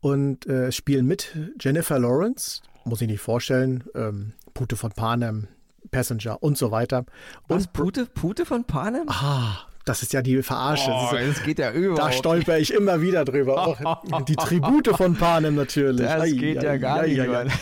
und 0.00 0.46
äh, 0.46 0.72
spielen 0.72 1.06
mit 1.06 1.36
Jennifer 1.60 1.98
Lawrence, 1.98 2.62
muss 2.84 3.00
ich 3.00 3.08
nicht 3.08 3.20
vorstellen. 3.20 3.84
Ähm, 3.94 4.32
Pute 4.54 4.76
von 4.76 4.92
Panem, 4.92 5.48
Passenger 5.90 6.42
und 6.42 6.56
so 6.56 6.70
weiter. 6.70 7.04
Und 7.48 7.56
Was, 7.56 7.66
Pute, 7.66 8.06
Pute 8.06 8.46
von 8.46 8.64
Panem? 8.64 9.08
Ah, 9.08 9.58
das 9.84 10.02
ist 10.02 10.12
ja 10.12 10.22
die 10.22 10.42
Verarsche. 10.42 10.90
Oh, 10.90 11.08
das, 11.12 11.42
geht 11.42 11.58
ja 11.58 11.72
überhaupt. 11.72 12.00
Da 12.00 12.12
stolper 12.12 12.58
ich 12.58 12.72
immer 12.72 13.00
wieder 13.00 13.24
drüber. 13.24 13.66
Auch 13.66 14.24
die 14.28 14.36
Tribute 14.36 14.88
von 14.88 15.16
Panem 15.16 15.54
natürlich. 15.54 16.06
Das 16.06 16.22
ai, 16.22 16.30
geht 16.30 16.58
ai, 16.58 16.64
ja 16.64 16.76
gar 16.76 17.00
ai, 17.00 17.08
nicht. 17.08 17.56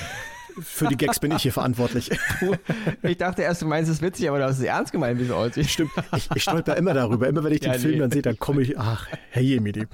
Für 0.60 0.88
die 0.88 0.96
Gags 0.96 1.20
bin 1.20 1.32
ich 1.32 1.42
hier 1.42 1.52
verantwortlich. 1.52 2.10
Ich 3.02 3.18
dachte 3.18 3.42
erst, 3.42 3.62
du 3.62 3.66
meinst 3.66 3.90
es 3.90 4.00
witzig, 4.00 4.28
aber 4.28 4.38
du 4.38 4.44
hast 4.44 4.58
es 4.58 4.64
ernst 4.64 4.92
gemeint, 4.92 5.20
wie 5.20 5.24
so 5.24 5.34
aussieht. 5.34 5.68
Stimmt. 5.68 5.90
Ich, 6.16 6.28
ich 6.34 6.42
stolper 6.42 6.76
immer 6.76 6.94
darüber. 6.94 7.28
Immer 7.28 7.44
wenn 7.44 7.52
ich 7.52 7.60
den 7.60 7.72
ja, 7.72 7.78
Film 7.78 7.94
nee. 7.94 7.98
dann 8.00 8.10
sehe, 8.10 8.22
dann 8.22 8.38
komme 8.38 8.62
ich, 8.62 8.78
ach, 8.78 9.08
Herr 9.30 9.42
Jemidi. 9.42 9.86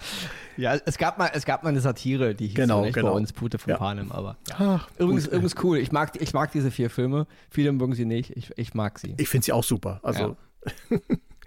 Ja, 0.56 0.76
es 0.84 0.98
gab 0.98 1.18
mal, 1.18 1.30
es 1.32 1.44
gab 1.44 1.62
mal 1.62 1.70
eine 1.70 1.80
Satire, 1.80 2.34
die 2.34 2.48
hieß 2.48 2.54
genau, 2.54 2.84
so 2.84 2.92
genau. 2.92 3.10
bei 3.10 3.16
uns 3.16 3.32
Pute 3.32 3.58
von 3.58 3.70
ja. 3.70 3.78
Panem, 3.78 4.12
aber 4.12 4.36
ja. 4.48 4.56
Ach, 4.58 4.88
übrigens, 4.98 5.24
gut, 5.24 5.32
übrigens 5.32 5.54
cool. 5.62 5.78
Ich 5.78 5.92
mag, 5.92 6.20
ich 6.20 6.32
mag 6.32 6.52
diese 6.52 6.70
vier 6.70 6.90
Filme. 6.90 7.26
Viele 7.50 7.72
mögen 7.72 7.94
sie 7.94 8.04
nicht. 8.04 8.36
Ich, 8.36 8.52
ich 8.56 8.74
mag 8.74 8.98
sie. 8.98 9.14
Ich 9.18 9.28
finde 9.28 9.44
sie 9.44 9.52
auch 9.52 9.64
super. 9.64 10.00
Also. 10.02 10.36
Ja. 10.90 10.98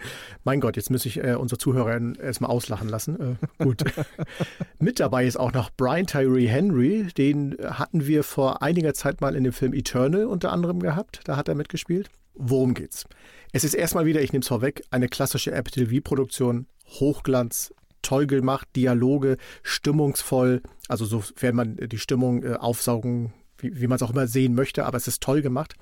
Mein 0.43 0.59
Gott, 0.59 0.75
jetzt 0.75 0.89
muss 0.89 1.05
ich 1.05 1.23
äh, 1.23 1.35
unsere 1.35 1.57
Zuhörer 1.57 1.99
erstmal 2.19 2.51
auslachen 2.51 2.89
lassen. 2.89 3.37
Äh, 3.59 3.63
gut. 3.63 3.83
Mit 4.79 4.99
dabei 4.99 5.25
ist 5.25 5.37
auch 5.37 5.53
noch 5.53 5.69
Brian 5.75 6.07
Tyree 6.07 6.47
Henry. 6.47 7.07
Den 7.17 7.57
hatten 7.63 8.07
wir 8.07 8.23
vor 8.23 8.61
einiger 8.61 8.93
Zeit 8.93 9.21
mal 9.21 9.35
in 9.35 9.43
dem 9.43 9.53
Film 9.53 9.73
Eternal 9.73 10.25
unter 10.25 10.51
anderem 10.51 10.79
gehabt. 10.79 11.21
Da 11.25 11.37
hat 11.37 11.47
er 11.47 11.55
mitgespielt. 11.55 12.09
Worum 12.35 12.73
geht's? 12.73 13.05
Es 13.51 13.63
ist 13.63 13.75
erstmal 13.75 14.05
wieder, 14.05 14.21
ich 14.21 14.33
nehme 14.33 14.41
es 14.41 14.47
vorweg, 14.47 14.83
eine 14.89 15.07
klassische 15.07 15.51
Apple 15.51 15.71
TV-Produktion. 15.71 16.65
Hochglanz, 16.87 17.73
toll 18.01 18.27
gemacht, 18.27 18.67
Dialoge, 18.75 19.37
stimmungsvoll. 19.61 20.61
Also 20.87 21.05
sofern 21.05 21.55
man 21.55 21.77
die 21.77 21.97
Stimmung 21.97 22.43
äh, 22.43 22.53
aufsaugen 22.55 23.33
wie, 23.63 23.81
wie 23.81 23.87
man 23.87 23.95
es 23.95 24.03
auch 24.03 24.11
immer 24.11 24.27
sehen 24.27 24.53
möchte, 24.53 24.85
aber 24.85 24.97
es 24.97 25.07
ist 25.07 25.21
toll 25.21 25.41
gemacht. 25.41 25.75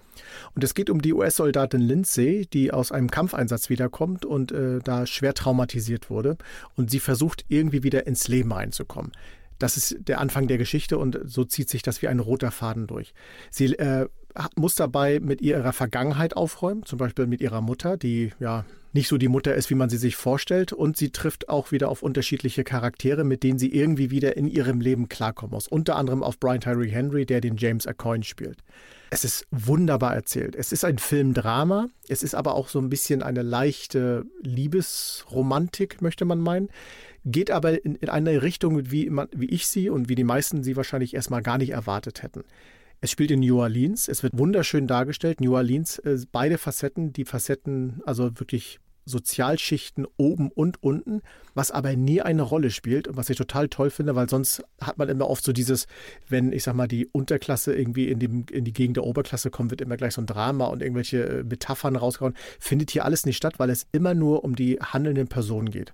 Und 0.55 0.63
es 0.63 0.73
geht 0.73 0.89
um 0.89 1.01
die 1.01 1.13
US-Soldatin 1.13 1.81
Lindsay, 1.81 2.45
die 2.45 2.71
aus 2.71 2.91
einem 2.91 3.09
Kampfeinsatz 3.09 3.69
wiederkommt 3.69 4.25
und 4.25 4.51
äh, 4.51 4.79
da 4.79 5.05
schwer 5.05 5.33
traumatisiert 5.33 6.09
wurde. 6.09 6.37
Und 6.75 6.91
sie 6.91 6.99
versucht 6.99 7.45
irgendwie 7.47 7.83
wieder 7.83 8.07
ins 8.07 8.27
Leben 8.27 8.53
reinzukommen. 8.53 9.11
Das 9.59 9.77
ist 9.77 9.97
der 10.07 10.19
Anfang 10.19 10.47
der 10.47 10.57
Geschichte 10.57 10.97
und 10.97 11.19
so 11.25 11.43
zieht 11.43 11.69
sich 11.69 11.83
das 11.83 12.01
wie 12.01 12.07
ein 12.07 12.19
roter 12.19 12.51
Faden 12.51 12.87
durch. 12.87 13.13
Sie 13.51 13.65
äh, 13.75 14.07
muss 14.55 14.75
dabei 14.75 15.19
mit 15.19 15.41
ihrer 15.41 15.73
Vergangenheit 15.73 16.35
aufräumen, 16.35 16.85
zum 16.85 16.97
Beispiel 16.97 17.27
mit 17.27 17.41
ihrer 17.41 17.61
Mutter, 17.61 17.97
die 17.97 18.31
ja 18.39 18.65
nicht 18.93 19.07
so 19.07 19.17
die 19.17 19.27
Mutter 19.27 19.55
ist, 19.55 19.69
wie 19.69 19.75
man 19.75 19.89
sie 19.89 19.97
sich 19.97 20.15
vorstellt. 20.15 20.73
Und 20.73 20.97
sie 20.97 21.11
trifft 21.11 21.49
auch 21.49 21.71
wieder 21.71 21.89
auf 21.89 22.03
unterschiedliche 22.03 22.63
Charaktere, 22.63 23.23
mit 23.23 23.43
denen 23.43 23.59
sie 23.59 23.73
irgendwie 23.73 24.11
wieder 24.11 24.37
in 24.37 24.47
ihrem 24.47 24.81
Leben 24.81 25.09
klarkommen 25.09 25.53
muss. 25.53 25.67
Unter 25.67 25.95
anderem 25.95 26.23
auf 26.23 26.39
Brian 26.39 26.61
Tyree 26.61 26.89
Henry, 26.89 27.25
der 27.25 27.41
den 27.41 27.57
James 27.57 27.87
Acoin 27.87 28.23
spielt. 28.23 28.59
Es 29.09 29.25
ist 29.25 29.45
wunderbar 29.51 30.15
erzählt. 30.15 30.55
Es 30.55 30.71
ist 30.71 30.85
ein 30.85 30.97
Filmdrama. 30.97 31.87
Es 32.07 32.23
ist 32.23 32.35
aber 32.35 32.55
auch 32.55 32.69
so 32.69 32.79
ein 32.79 32.89
bisschen 32.89 33.23
eine 33.23 33.41
leichte 33.41 34.25
Liebesromantik, 34.41 36.01
möchte 36.01 36.25
man 36.25 36.39
meinen. 36.39 36.69
Geht 37.25 37.51
aber 37.51 37.83
in, 37.85 37.95
in 37.95 38.09
eine 38.09 38.41
Richtung, 38.41 38.89
wie, 38.91 39.09
man, 39.09 39.27
wie 39.33 39.49
ich 39.49 39.67
sie 39.67 39.89
und 39.89 40.09
wie 40.09 40.15
die 40.15 40.23
meisten 40.23 40.63
sie 40.63 40.75
wahrscheinlich 40.75 41.13
erstmal 41.13 41.41
gar 41.41 41.57
nicht 41.57 41.71
erwartet 41.71 42.23
hätten. 42.23 42.43
Es 43.03 43.09
spielt 43.09 43.31
in 43.31 43.39
New 43.39 43.59
Orleans. 43.59 44.07
Es 44.07 44.21
wird 44.21 44.37
wunderschön 44.37 44.85
dargestellt. 44.85 45.41
New 45.41 45.55
Orleans, 45.55 45.97
äh, 45.99 46.19
beide 46.31 46.59
Facetten, 46.59 47.11
die 47.13 47.25
Facetten, 47.25 48.01
also 48.05 48.39
wirklich 48.39 48.79
Sozialschichten 49.05 50.05
oben 50.17 50.51
und 50.51 50.83
unten, 50.83 51.23
was 51.55 51.71
aber 51.71 51.95
nie 51.95 52.21
eine 52.21 52.43
Rolle 52.43 52.69
spielt 52.69 53.07
und 53.07 53.17
was 53.17 53.31
ich 53.31 53.37
total 53.37 53.67
toll 53.67 53.89
finde, 53.89 54.15
weil 54.15 54.29
sonst 54.29 54.63
hat 54.79 54.99
man 54.99 55.09
immer 55.09 55.27
oft 55.27 55.43
so 55.43 55.51
dieses, 55.51 55.87
wenn 56.29 56.53
ich 56.53 56.61
sag 56.61 56.75
mal 56.75 56.87
die 56.87 57.07
Unterklasse 57.07 57.73
irgendwie 57.73 58.09
in, 58.09 58.19
dem, 58.19 58.45
in 58.51 58.63
die 58.63 58.73
Gegend 58.73 58.97
der 58.97 59.03
Oberklasse 59.03 59.49
kommt, 59.49 59.71
wird 59.71 59.81
immer 59.81 59.97
gleich 59.97 60.13
so 60.13 60.21
ein 60.21 60.27
Drama 60.27 60.67
und 60.67 60.83
irgendwelche 60.83 61.23
äh, 61.23 61.43
Metaphern 61.43 61.95
rausgehauen. 61.95 62.35
Findet 62.59 62.91
hier 62.91 63.03
alles 63.03 63.25
nicht 63.25 63.37
statt, 63.37 63.55
weil 63.57 63.71
es 63.71 63.87
immer 63.91 64.13
nur 64.13 64.43
um 64.43 64.55
die 64.55 64.79
handelnden 64.79 65.27
Personen 65.27 65.71
geht. 65.71 65.91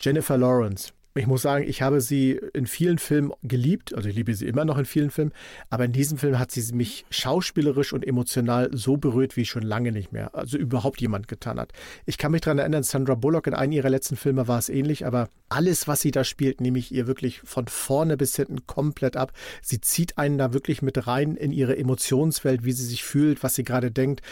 Jennifer 0.00 0.36
Lawrence, 0.36 0.92
ich 1.14 1.26
muss 1.26 1.42
sagen, 1.42 1.64
ich 1.68 1.82
habe 1.82 2.00
sie 2.00 2.40
in 2.54 2.66
vielen 2.66 2.98
Filmen 2.98 3.32
geliebt, 3.42 3.94
also 3.94 4.08
ich 4.08 4.14
liebe 4.14 4.34
sie 4.34 4.46
immer 4.46 4.64
noch 4.64 4.78
in 4.78 4.86
vielen 4.86 5.10
Filmen, 5.10 5.32
aber 5.68 5.84
in 5.84 5.92
diesem 5.92 6.16
Film 6.16 6.38
hat 6.38 6.50
sie 6.50 6.74
mich 6.74 7.04
schauspielerisch 7.10 7.92
und 7.92 8.06
emotional 8.06 8.70
so 8.72 8.96
berührt, 8.96 9.36
wie 9.36 9.44
schon 9.44 9.62
lange 9.62 9.92
nicht 9.92 10.12
mehr, 10.12 10.34
also 10.34 10.56
überhaupt 10.56 11.00
jemand 11.00 11.28
getan 11.28 11.60
hat. 11.60 11.72
Ich 12.06 12.16
kann 12.16 12.32
mich 12.32 12.40
daran 12.40 12.58
erinnern, 12.58 12.82
Sandra 12.82 13.14
Bullock 13.14 13.46
in 13.46 13.54
einem 13.54 13.72
ihrer 13.72 13.90
letzten 13.90 14.16
Filme 14.16 14.48
war 14.48 14.58
es 14.58 14.68
ähnlich, 14.68 15.04
aber 15.04 15.28
alles, 15.50 15.86
was 15.86 16.00
sie 16.00 16.12
da 16.12 16.24
spielt, 16.24 16.62
nehme 16.62 16.78
ich 16.78 16.92
ihr 16.92 17.06
wirklich 17.06 17.40
von 17.40 17.68
vorne 17.68 18.16
bis 18.16 18.34
hinten 18.36 18.66
komplett 18.66 19.16
ab. 19.16 19.32
Sie 19.60 19.82
zieht 19.82 20.16
einen 20.16 20.38
da 20.38 20.54
wirklich 20.54 20.80
mit 20.80 21.06
rein 21.06 21.36
in 21.36 21.52
ihre 21.52 21.76
Emotionswelt, 21.76 22.64
wie 22.64 22.72
sie 22.72 22.86
sich 22.86 23.04
fühlt, 23.04 23.42
was 23.42 23.54
sie 23.54 23.64
gerade 23.64 23.90
denkt, 23.90 24.22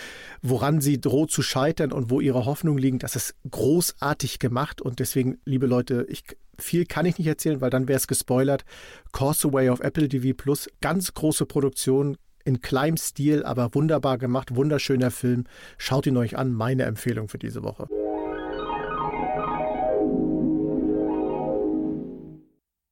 woran 0.41 0.81
sie 0.81 0.99
droht 0.99 1.31
zu 1.31 1.43
scheitern 1.43 1.93
und 1.93 2.11
wo 2.11 2.21
ihre 2.21 2.47
Hoffnungen 2.47 2.79
liegen. 2.79 2.99
Das 2.99 3.17
ist 3.17 3.35
großartig 3.51 4.39
gemacht 4.39 4.81
und 4.81 4.99
deswegen, 4.99 5.39
liebe 5.45 5.67
Leute, 5.67 6.07
ich 6.09 6.25
viel 6.61 6.87
kann 6.87 7.07
ich 7.07 7.19
nicht 7.19 7.27
erzählen, 7.27 7.61
weil 7.61 7.71
dann 7.71 7.89
wäre 7.89 7.99
es 7.99 8.07
gespoilert. 8.07 8.65
Causeway 9.13 9.71
auf 9.71 9.81
Apple 9.81 10.09
TV 10.09 10.37
Plus, 10.37 10.69
ganz 10.81 11.15
große 11.15 11.47
Produktion, 11.47 12.17
in 12.45 12.61
kleinem 12.61 12.97
Stil, 12.97 13.45
aber 13.45 13.75
wunderbar 13.75 14.19
gemacht, 14.19 14.55
wunderschöner 14.55 15.11
Film. 15.11 15.45
Schaut 15.79 16.07
ihn 16.07 16.17
euch 16.17 16.37
an, 16.37 16.53
meine 16.53 16.85
Empfehlung 16.85 17.29
für 17.29 17.39
diese 17.39 17.63
Woche. 17.63 17.89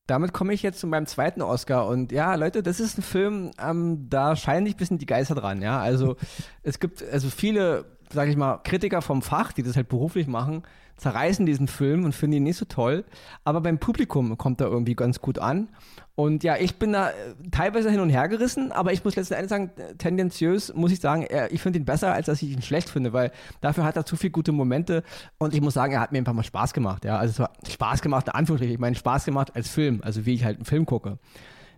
Damit 0.06 0.32
komme 0.32 0.54
ich 0.54 0.62
jetzt 0.62 0.80
zu 0.80 0.87
meinem 0.87 1.04
zweiten 1.04 1.42
Oscar 1.42 1.87
und 1.87 2.12
ja, 2.12 2.34
Leute, 2.34 2.62
das 2.62 2.80
ist 2.80 2.96
ein 2.96 3.02
Film, 3.02 3.50
ähm, 3.62 4.06
da 4.08 4.37
scheinen 4.37 4.64
sich 4.64 4.75
ein 4.75 4.78
bisschen 4.78 4.96
die 4.96 5.04
Geister 5.04 5.34
dran, 5.34 5.60
ja. 5.60 5.80
Also 5.80 6.16
es 6.62 6.80
gibt 6.80 7.02
also 7.02 7.28
viele, 7.28 7.84
sage 8.10 8.30
ich 8.30 8.37
mal, 8.38 8.56
Kritiker 8.64 9.02
vom 9.02 9.20
Fach, 9.20 9.52
die 9.52 9.62
das 9.62 9.76
halt 9.76 9.90
beruflich 9.90 10.26
machen, 10.26 10.62
zerreißen 10.99 11.47
diesen 11.47 11.69
Film 11.69 12.05
und 12.05 12.14
finden 12.14 12.37
ihn 12.37 12.43
nicht 12.43 12.59
so 12.59 12.64
toll. 12.64 13.05
Aber 13.45 13.61
beim 13.61 13.78
Publikum 13.78 14.37
kommt 14.37 14.61
er 14.61 14.69
irgendwie 14.69 14.95
ganz 14.95 15.21
gut 15.21 15.38
an. 15.38 15.69
Und 16.14 16.43
ja, 16.43 16.57
ich 16.57 16.81
bin 16.81 16.93
da 16.93 17.11
äh, 17.11 17.12
teilweise 17.52 17.90
hin 17.90 18.00
und 18.00 18.11
her 18.11 18.26
gerissen, 18.28 18.73
aber 18.73 18.93
ich 18.93 19.05
muss 19.05 19.14
letzten 19.14 19.35
Endes 19.35 19.50
sagen, 19.50 19.71
tendenziös 19.99 20.75
muss 20.75 20.90
ich 20.90 20.99
sagen, 20.99 21.26
ich 21.50 21.62
finde 21.62 21.78
ihn 21.78 21.85
besser, 21.85 22.12
als 22.12 22.26
dass 22.26 22.43
ich 22.43 22.50
ihn 22.50 22.61
schlecht 22.61 22.88
finde, 22.88 23.12
weil 23.12 23.31
dafür 23.61 23.85
hat 23.85 23.97
er 23.97 24.05
zu 24.05 24.17
viele 24.17 24.33
gute 24.33 24.50
Momente 24.50 25.05
und 25.38 25.55
ich 25.55 25.61
muss 25.61 25.75
sagen, 25.75 25.93
er 25.93 26.00
hat 26.00 26.11
mir 26.11 26.19
einfach 26.19 26.33
mal 26.33 26.43
Spaß 26.43 26.73
gemacht. 26.73 27.05
Ja, 27.05 27.19
also 27.19 27.31
es 27.31 27.38
war 27.38 27.52
Spaß 27.69 28.02
gemacht, 28.02 28.26
in 28.26 28.35
Anführungsstrichen. 28.35 28.75
Ich 28.75 28.81
meine, 28.81 28.97
Spaß 28.97 29.26
gemacht 29.26 29.55
als 29.55 29.69
Film, 29.69 30.00
also 30.02 30.26
wie 30.26 30.35
ich 30.35 30.45
halt 30.45 30.57
einen 30.57 30.64
Film 30.64 30.87
gucke. 30.87 31.19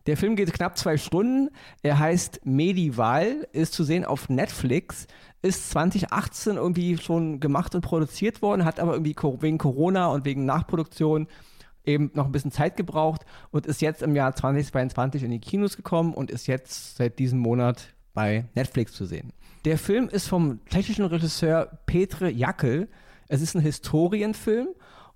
Der 0.06 0.16
Film 0.16 0.36
geht 0.36 0.52
knapp 0.52 0.78
zwei 0.78 0.96
Stunden. 0.96 1.50
Er 1.82 1.98
heißt 1.98 2.40
Medieval, 2.44 3.46
ist 3.52 3.74
zu 3.74 3.84
sehen 3.84 4.06
auf 4.06 4.30
Netflix 4.30 5.06
ist 5.42 5.70
2018 5.70 6.56
irgendwie 6.56 6.98
schon 6.98 7.40
gemacht 7.40 7.74
und 7.74 7.80
produziert 7.80 8.42
worden, 8.42 8.64
hat 8.64 8.80
aber 8.80 8.92
irgendwie 8.92 9.16
wegen 9.40 9.58
Corona 9.58 10.08
und 10.08 10.24
wegen 10.24 10.44
Nachproduktion 10.44 11.26
eben 11.84 12.10
noch 12.14 12.26
ein 12.26 12.32
bisschen 12.32 12.52
Zeit 12.52 12.76
gebraucht 12.76 13.24
und 13.50 13.66
ist 13.66 13.80
jetzt 13.80 14.02
im 14.02 14.14
Jahr 14.14 14.34
2022 14.34 15.22
in 15.22 15.30
die 15.30 15.40
Kinos 15.40 15.76
gekommen 15.76 16.14
und 16.14 16.30
ist 16.30 16.46
jetzt 16.46 16.96
seit 16.96 17.18
diesem 17.18 17.38
Monat 17.38 17.94
bei 18.12 18.46
Netflix 18.54 18.92
zu 18.92 19.06
sehen. 19.06 19.32
Der 19.64 19.78
Film 19.78 20.08
ist 20.08 20.28
vom 20.28 20.60
tschechischen 20.66 21.04
Regisseur 21.04 21.78
Petre 21.86 22.30
Jackel. 22.30 22.88
Es 23.28 23.40
ist 23.40 23.54
ein 23.54 23.62
Historienfilm 23.62 24.68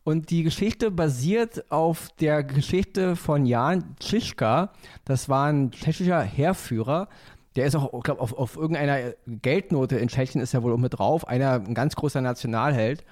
und 0.04 0.30
die 0.30 0.42
Geschichte 0.42 0.90
basiert 0.90 1.70
auf 1.70 2.08
der 2.20 2.44
Geschichte 2.44 3.16
von 3.16 3.46
Jan 3.46 3.96
Tschischka. 3.98 4.72
Das 5.04 5.28
war 5.28 5.46
ein 5.46 5.70
tschechischer 5.70 6.20
Heerführer, 6.20 7.08
der 7.56 7.66
ist 7.66 7.76
auch, 7.76 7.92
ich 7.94 8.02
glaube, 8.02 8.20
auf, 8.20 8.36
auf 8.36 8.56
irgendeiner 8.56 9.14
Geldnote 9.26 9.96
in 9.96 10.08
Tschechien 10.08 10.40
ist 10.40 10.54
er 10.54 10.62
wohl 10.62 10.72
auch 10.72 10.78
mit 10.78 10.98
drauf. 10.98 11.28
Einer, 11.28 11.54
ein 11.54 11.74
ganz 11.74 11.94
großer 11.94 12.20
Nationalheld. 12.20 13.04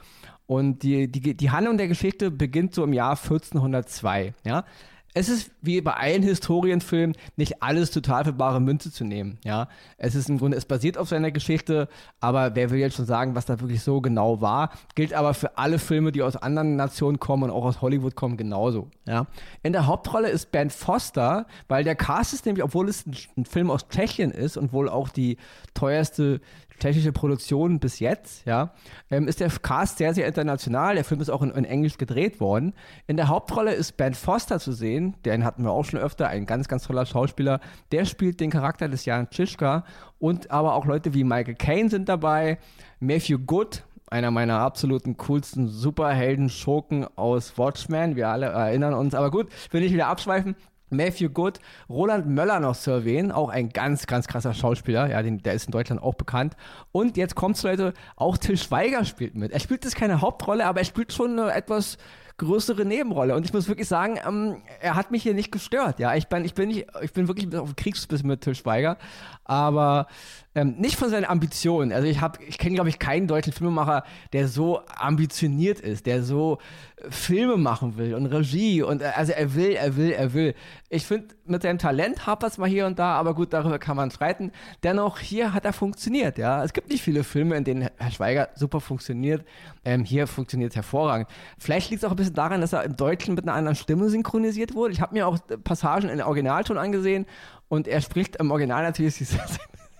Und 0.46 0.82
die, 0.82 1.10
die, 1.10 1.36
die 1.36 1.50
Handlung 1.50 1.78
der 1.78 1.88
Geschichte 1.88 2.30
beginnt 2.30 2.74
so 2.74 2.84
im 2.84 2.92
Jahr 2.92 3.16
1402. 3.16 4.34
Ja? 4.44 4.64
Es 5.14 5.28
ist 5.28 5.50
wie 5.60 5.80
bei 5.80 5.94
allen 5.94 6.22
Historienfilmen 6.22 7.16
nicht 7.36 7.62
alles 7.62 7.90
total 7.90 8.24
für 8.24 8.32
bare 8.32 8.60
Münze 8.60 8.90
zu 8.90 9.04
nehmen. 9.04 9.38
Ja, 9.44 9.68
es 9.98 10.14
ist 10.14 10.28
im 10.28 10.38
Grunde, 10.38 10.56
es 10.56 10.64
basiert 10.64 10.96
auf 10.96 11.08
seiner 11.08 11.30
Geschichte, 11.30 11.88
aber 12.20 12.54
wer 12.54 12.70
will 12.70 12.78
jetzt 12.78 12.96
schon 12.96 13.06
sagen, 13.06 13.34
was 13.34 13.44
da 13.44 13.60
wirklich 13.60 13.82
so 13.82 14.00
genau 14.00 14.40
war? 14.40 14.70
Gilt 14.94 15.12
aber 15.12 15.34
für 15.34 15.58
alle 15.58 15.78
Filme, 15.78 16.12
die 16.12 16.22
aus 16.22 16.36
anderen 16.36 16.76
Nationen 16.76 17.20
kommen 17.20 17.44
und 17.44 17.50
auch 17.50 17.64
aus 17.64 17.82
Hollywood 17.82 18.14
kommen, 18.14 18.36
genauso. 18.36 18.88
Ja, 19.06 19.26
in 19.62 19.72
der 19.72 19.86
Hauptrolle 19.86 20.30
ist 20.30 20.50
Ben 20.50 20.70
Foster, 20.70 21.46
weil 21.68 21.84
der 21.84 21.94
Cast 21.94 22.32
ist 22.32 22.46
nämlich, 22.46 22.64
obwohl 22.64 22.88
es 22.88 23.06
ein, 23.06 23.16
ein 23.36 23.44
Film 23.44 23.70
aus 23.70 23.88
Tschechien 23.88 24.30
ist 24.30 24.56
und 24.56 24.72
wohl 24.72 24.88
auch 24.88 25.10
die 25.10 25.36
teuerste 25.74 26.40
tschechische 26.82 27.12
Produktion 27.12 27.78
bis 27.78 28.00
jetzt, 28.00 28.44
ja, 28.44 28.72
ähm, 29.08 29.28
ist 29.28 29.38
der 29.38 29.50
Cast 29.50 29.98
sehr, 29.98 30.14
sehr 30.14 30.26
international. 30.26 30.96
Der 30.96 31.04
Film 31.04 31.20
ist 31.20 31.30
auch 31.30 31.42
in, 31.42 31.50
in, 31.50 31.64
Englisch 31.64 31.96
gedreht 31.96 32.40
worden. 32.40 32.74
In 33.06 33.16
der 33.16 33.28
Hauptrolle 33.28 33.72
ist 33.72 33.96
Ben 33.96 34.14
Foster 34.14 34.58
zu 34.58 34.72
sehen, 34.72 35.14
den 35.24 35.44
hatten 35.44 35.62
wir 35.62 35.70
auch 35.70 35.84
schon 35.84 36.00
öfter, 36.00 36.26
ein 36.26 36.44
ganz, 36.44 36.66
ganz 36.66 36.84
toller 36.84 37.06
Schauspieler. 37.06 37.60
Der 37.92 38.04
spielt 38.04 38.40
den 38.40 38.50
Charakter 38.50 38.88
des 38.88 39.04
Jan 39.04 39.30
Tschischka 39.30 39.84
und 40.18 40.50
aber 40.50 40.74
auch 40.74 40.84
Leute 40.84 41.14
wie 41.14 41.22
Michael 41.22 41.54
Caine 41.54 41.88
sind 41.88 42.08
dabei, 42.08 42.58
Matthew 42.98 43.38
Good, 43.38 43.84
einer 44.08 44.32
meiner 44.32 44.58
absoluten 44.58 45.16
coolsten 45.16 45.68
Superhelden-Schurken 45.68 47.06
aus 47.16 47.56
Watchmen. 47.56 48.16
Wir 48.16 48.28
alle 48.28 48.46
erinnern 48.46 48.92
uns. 48.92 49.14
Aber 49.14 49.30
gut, 49.30 49.48
will 49.70 49.82
ich 49.82 49.92
wieder 49.92 50.08
abschweifen. 50.08 50.56
Matthew 50.92 51.30
Good, 51.30 51.58
Roland 51.88 52.26
Möller 52.26 52.60
noch 52.60 52.76
zu 52.76 52.90
erwähnen, 52.90 53.32
auch 53.32 53.48
ein 53.48 53.70
ganz, 53.70 54.06
ganz 54.06 54.28
krasser 54.28 54.54
Schauspieler, 54.54 55.10
ja, 55.10 55.22
den, 55.22 55.42
der 55.42 55.54
ist 55.54 55.66
in 55.66 55.72
Deutschland 55.72 56.02
auch 56.02 56.14
bekannt. 56.14 56.56
Und 56.92 57.16
jetzt 57.16 57.34
kommt's, 57.34 57.62
Leute, 57.62 57.94
auch 58.16 58.36
Till 58.38 58.56
Schweiger 58.56 59.04
spielt 59.04 59.34
mit. 59.34 59.52
Er 59.52 59.60
spielt 59.60 59.84
jetzt 59.84 59.96
keine 59.96 60.20
Hauptrolle, 60.20 60.66
aber 60.66 60.80
er 60.80 60.84
spielt 60.84 61.12
schon 61.12 61.38
eine 61.38 61.52
etwas 61.52 61.98
größere 62.38 62.84
Nebenrolle. 62.84 63.34
Und 63.34 63.44
ich 63.44 63.52
muss 63.52 63.68
wirklich 63.68 63.88
sagen, 63.88 64.18
ähm, 64.26 64.62
er 64.80 64.94
hat 64.94 65.10
mich 65.10 65.22
hier 65.22 65.34
nicht 65.34 65.52
gestört. 65.52 65.98
Ja, 65.98 66.14
ich 66.14 66.28
bin, 66.28 66.44
ich 66.44 66.54
bin 66.54 66.68
nicht, 66.68 66.86
ich 67.02 67.12
bin 67.12 67.28
wirklich 67.28 67.54
auf 67.56 67.76
Kriegsbiss 67.76 68.22
mit 68.22 68.40
Till 68.40 68.54
Schweiger, 68.54 68.96
aber 69.44 70.06
ähm, 70.54 70.74
nicht 70.78 70.96
von 70.96 71.08
seinen 71.08 71.24
Ambitionen. 71.24 71.92
Also 71.92 72.06
ich 72.06 72.20
habe, 72.20 72.42
ich 72.44 72.58
kenne 72.58 72.74
glaube 72.74 72.90
ich 72.90 72.98
keinen 72.98 73.26
deutschen 73.26 73.52
Filmemacher, 73.52 74.04
der 74.32 74.48
so 74.48 74.80
ambitioniert 74.96 75.80
ist, 75.80 76.06
der 76.06 76.22
so 76.22 76.58
äh, 76.96 77.10
Filme 77.10 77.56
machen 77.56 77.96
will 77.96 78.14
und 78.14 78.26
Regie 78.26 78.82
und 78.82 79.02
äh, 79.02 79.12
also 79.16 79.32
er 79.32 79.54
will, 79.54 79.70
er 79.72 79.96
will, 79.96 80.10
er 80.10 80.34
will. 80.34 80.54
Ich 80.90 81.06
finde, 81.06 81.28
mit 81.46 81.62
seinem 81.62 81.78
Talent 81.78 82.26
hapert 82.26 82.52
es 82.52 82.58
mal 82.58 82.68
hier 82.68 82.86
und 82.86 82.98
da, 82.98 83.14
aber 83.14 83.34
gut, 83.34 83.52
darüber 83.52 83.78
kann 83.78 83.96
man 83.96 84.10
streiten. 84.10 84.52
Dennoch, 84.82 85.18
hier 85.18 85.54
hat 85.54 85.64
er 85.64 85.72
funktioniert, 85.72 86.36
ja. 86.36 86.62
Es 86.62 86.72
gibt 86.72 86.90
nicht 86.90 87.02
viele 87.02 87.24
Filme, 87.24 87.56
in 87.56 87.64
denen 87.64 87.88
Herr 87.96 88.10
Schweiger 88.10 88.50
super 88.54 88.80
funktioniert. 88.80 89.44
Ähm, 89.84 90.04
hier 90.04 90.26
funktioniert 90.26 90.72
es 90.72 90.76
hervorragend. 90.76 91.28
Vielleicht 91.58 91.90
liegt 91.90 92.02
es 92.02 92.06
auch 92.06 92.12
ein 92.12 92.16
bisschen 92.16 92.34
daran, 92.34 92.60
dass 92.60 92.72
er 92.72 92.84
im 92.84 92.96
Deutschen 92.96 93.34
mit 93.34 93.44
einer 93.44 93.54
anderen 93.54 93.76
Stimme 93.76 94.10
synchronisiert 94.10 94.74
wurde. 94.74 94.92
Ich 94.92 95.00
habe 95.00 95.14
mir 95.14 95.26
auch 95.26 95.38
Passagen 95.64 96.10
in 96.10 96.20
Originalton 96.20 96.76
angesehen 96.76 97.26
und 97.68 97.88
er 97.88 98.02
spricht 98.02 98.36
im 98.36 98.50
Original 98.50 98.82
natürlich 98.82 99.16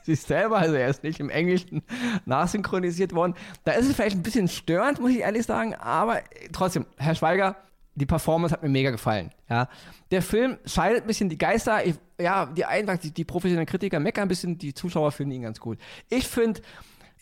sich 0.04 0.20
selber, 0.20 0.58
also 0.58 0.74
er 0.74 0.88
ist 0.88 1.02
nicht 1.02 1.20
im 1.20 1.30
Englischen 1.30 1.82
nachsynchronisiert 2.26 3.14
worden. 3.14 3.34
Da 3.64 3.72
ist 3.72 3.88
es 3.88 3.94
vielleicht 3.94 4.16
ein 4.16 4.22
bisschen 4.22 4.48
störend, 4.48 5.00
muss 5.00 5.10
ich 5.10 5.20
ehrlich 5.20 5.46
sagen, 5.46 5.74
aber 5.74 6.20
trotzdem, 6.52 6.86
Herr 6.96 7.14
Schweiger, 7.14 7.56
die 7.94 8.06
Performance 8.06 8.54
hat 8.54 8.62
mir 8.62 8.68
mega 8.68 8.90
gefallen. 8.90 9.30
Ja. 9.50 9.68
Der 10.10 10.22
Film 10.22 10.58
scheidet 10.64 11.02
ein 11.02 11.06
bisschen 11.06 11.28
die 11.28 11.36
Geister. 11.36 11.84
Ich, 11.84 11.96
ja, 12.18 12.46
die 12.46 12.64
einen, 12.64 12.98
die, 12.98 13.10
die 13.10 13.24
professionellen 13.24 13.66
Kritiker 13.66 14.00
meckern 14.00 14.22
ein 14.22 14.28
bisschen, 14.28 14.56
die 14.56 14.72
Zuschauer 14.72 15.12
finden 15.12 15.34
ihn 15.34 15.42
ganz 15.42 15.60
gut. 15.60 15.78
Ich 16.08 16.26
finde, 16.26 16.62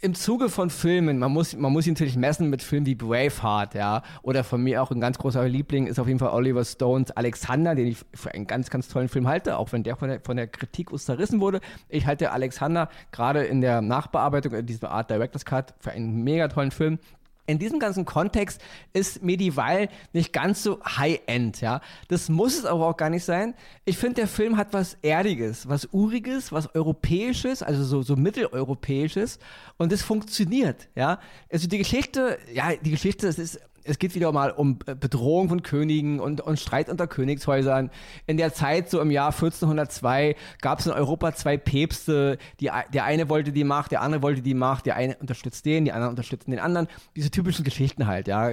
im 0.02 0.14
Zuge 0.14 0.48
von 0.48 0.70
Filmen, 0.70 1.18
man 1.18 1.30
muss, 1.30 1.54
man 1.54 1.72
muss 1.72 1.86
ihn 1.86 1.92
natürlich 1.92 2.16
messen 2.16 2.48
mit 2.48 2.62
Filmen 2.62 2.86
wie 2.86 2.94
Braveheart, 2.94 3.74
ja, 3.74 4.02
oder 4.22 4.44
von 4.44 4.62
mir 4.62 4.82
auch 4.82 4.90
ein 4.90 5.00
ganz 5.00 5.18
großer 5.18 5.46
Liebling 5.46 5.86
ist 5.86 5.98
auf 5.98 6.06
jeden 6.06 6.18
Fall 6.18 6.30
Oliver 6.30 6.64
Stones 6.64 7.10
Alexander, 7.10 7.74
den 7.74 7.88
ich 7.88 7.98
für 8.14 8.32
einen 8.32 8.46
ganz, 8.46 8.70
ganz 8.70 8.88
tollen 8.88 9.08
Film 9.08 9.28
halte, 9.28 9.58
auch 9.58 9.72
wenn 9.72 9.82
der 9.82 9.96
von 9.96 10.08
der, 10.08 10.20
von 10.20 10.36
der 10.36 10.46
Kritik 10.46 10.90
zerrissen 10.98 11.40
wurde. 11.40 11.60
Ich 11.88 12.06
halte 12.06 12.32
Alexander 12.32 12.88
gerade 13.12 13.44
in 13.44 13.60
der 13.60 13.82
Nachbearbeitung, 13.82 14.54
in 14.54 14.64
diesem 14.64 14.88
Art 14.88 15.10
Director's 15.10 15.44
Cut, 15.44 15.74
für 15.80 15.90
einen 15.90 16.24
mega 16.24 16.48
tollen 16.48 16.70
Film 16.70 16.98
in 17.50 17.58
diesem 17.58 17.78
ganzen 17.78 18.04
Kontext 18.04 18.60
ist 18.92 19.22
Medieval 19.22 19.88
nicht 20.12 20.32
ganz 20.32 20.62
so 20.62 20.80
high-end, 20.84 21.60
ja. 21.60 21.80
Das 22.08 22.28
muss 22.28 22.56
es 22.56 22.64
aber 22.64 22.86
auch 22.86 22.96
gar 22.96 23.10
nicht 23.10 23.24
sein. 23.24 23.54
Ich 23.84 23.98
finde, 23.98 24.16
der 24.16 24.28
Film 24.28 24.56
hat 24.56 24.72
was 24.72 24.96
Erdiges, 25.02 25.68
was 25.68 25.88
Uriges, 25.92 26.52
was 26.52 26.74
Europäisches, 26.74 27.62
also 27.62 27.82
so, 27.84 28.02
so 28.02 28.16
Mitteleuropäisches 28.16 29.38
und 29.78 29.92
es 29.92 30.02
funktioniert, 30.02 30.88
ja. 30.94 31.18
Also 31.52 31.68
die 31.68 31.78
Geschichte, 31.78 32.38
ja, 32.52 32.74
die 32.76 32.90
Geschichte, 32.90 33.26
es 33.26 33.38
ist 33.38 33.60
es 33.90 33.98
geht 33.98 34.14
wieder 34.14 34.32
mal 34.32 34.50
um 34.50 34.78
äh, 34.86 34.94
Bedrohung 34.94 35.48
von 35.48 35.62
Königen 35.62 36.20
und, 36.20 36.40
und 36.40 36.58
Streit 36.58 36.88
unter 36.88 37.06
Königshäusern. 37.06 37.90
In 38.26 38.36
der 38.36 38.54
Zeit, 38.54 38.88
so 38.88 39.00
im 39.00 39.10
Jahr 39.10 39.32
1402, 39.32 40.36
gab 40.60 40.78
es 40.78 40.86
in 40.86 40.92
Europa 40.92 41.34
zwei 41.34 41.56
Päpste. 41.56 42.38
Die, 42.60 42.70
der 42.92 43.04
eine 43.04 43.28
wollte 43.28 43.52
die 43.52 43.64
Macht, 43.64 43.90
der 43.90 44.00
andere 44.00 44.22
wollte 44.22 44.42
die 44.42 44.54
Macht. 44.54 44.86
Der 44.86 44.96
eine 44.96 45.16
unterstützt 45.16 45.66
den, 45.66 45.84
die 45.84 45.92
anderen 45.92 46.10
unterstützen 46.10 46.52
den 46.52 46.60
anderen. 46.60 46.86
Diese 47.16 47.30
typischen 47.30 47.64
Geschichten 47.64 48.06
halt, 48.06 48.28
ja. 48.28 48.50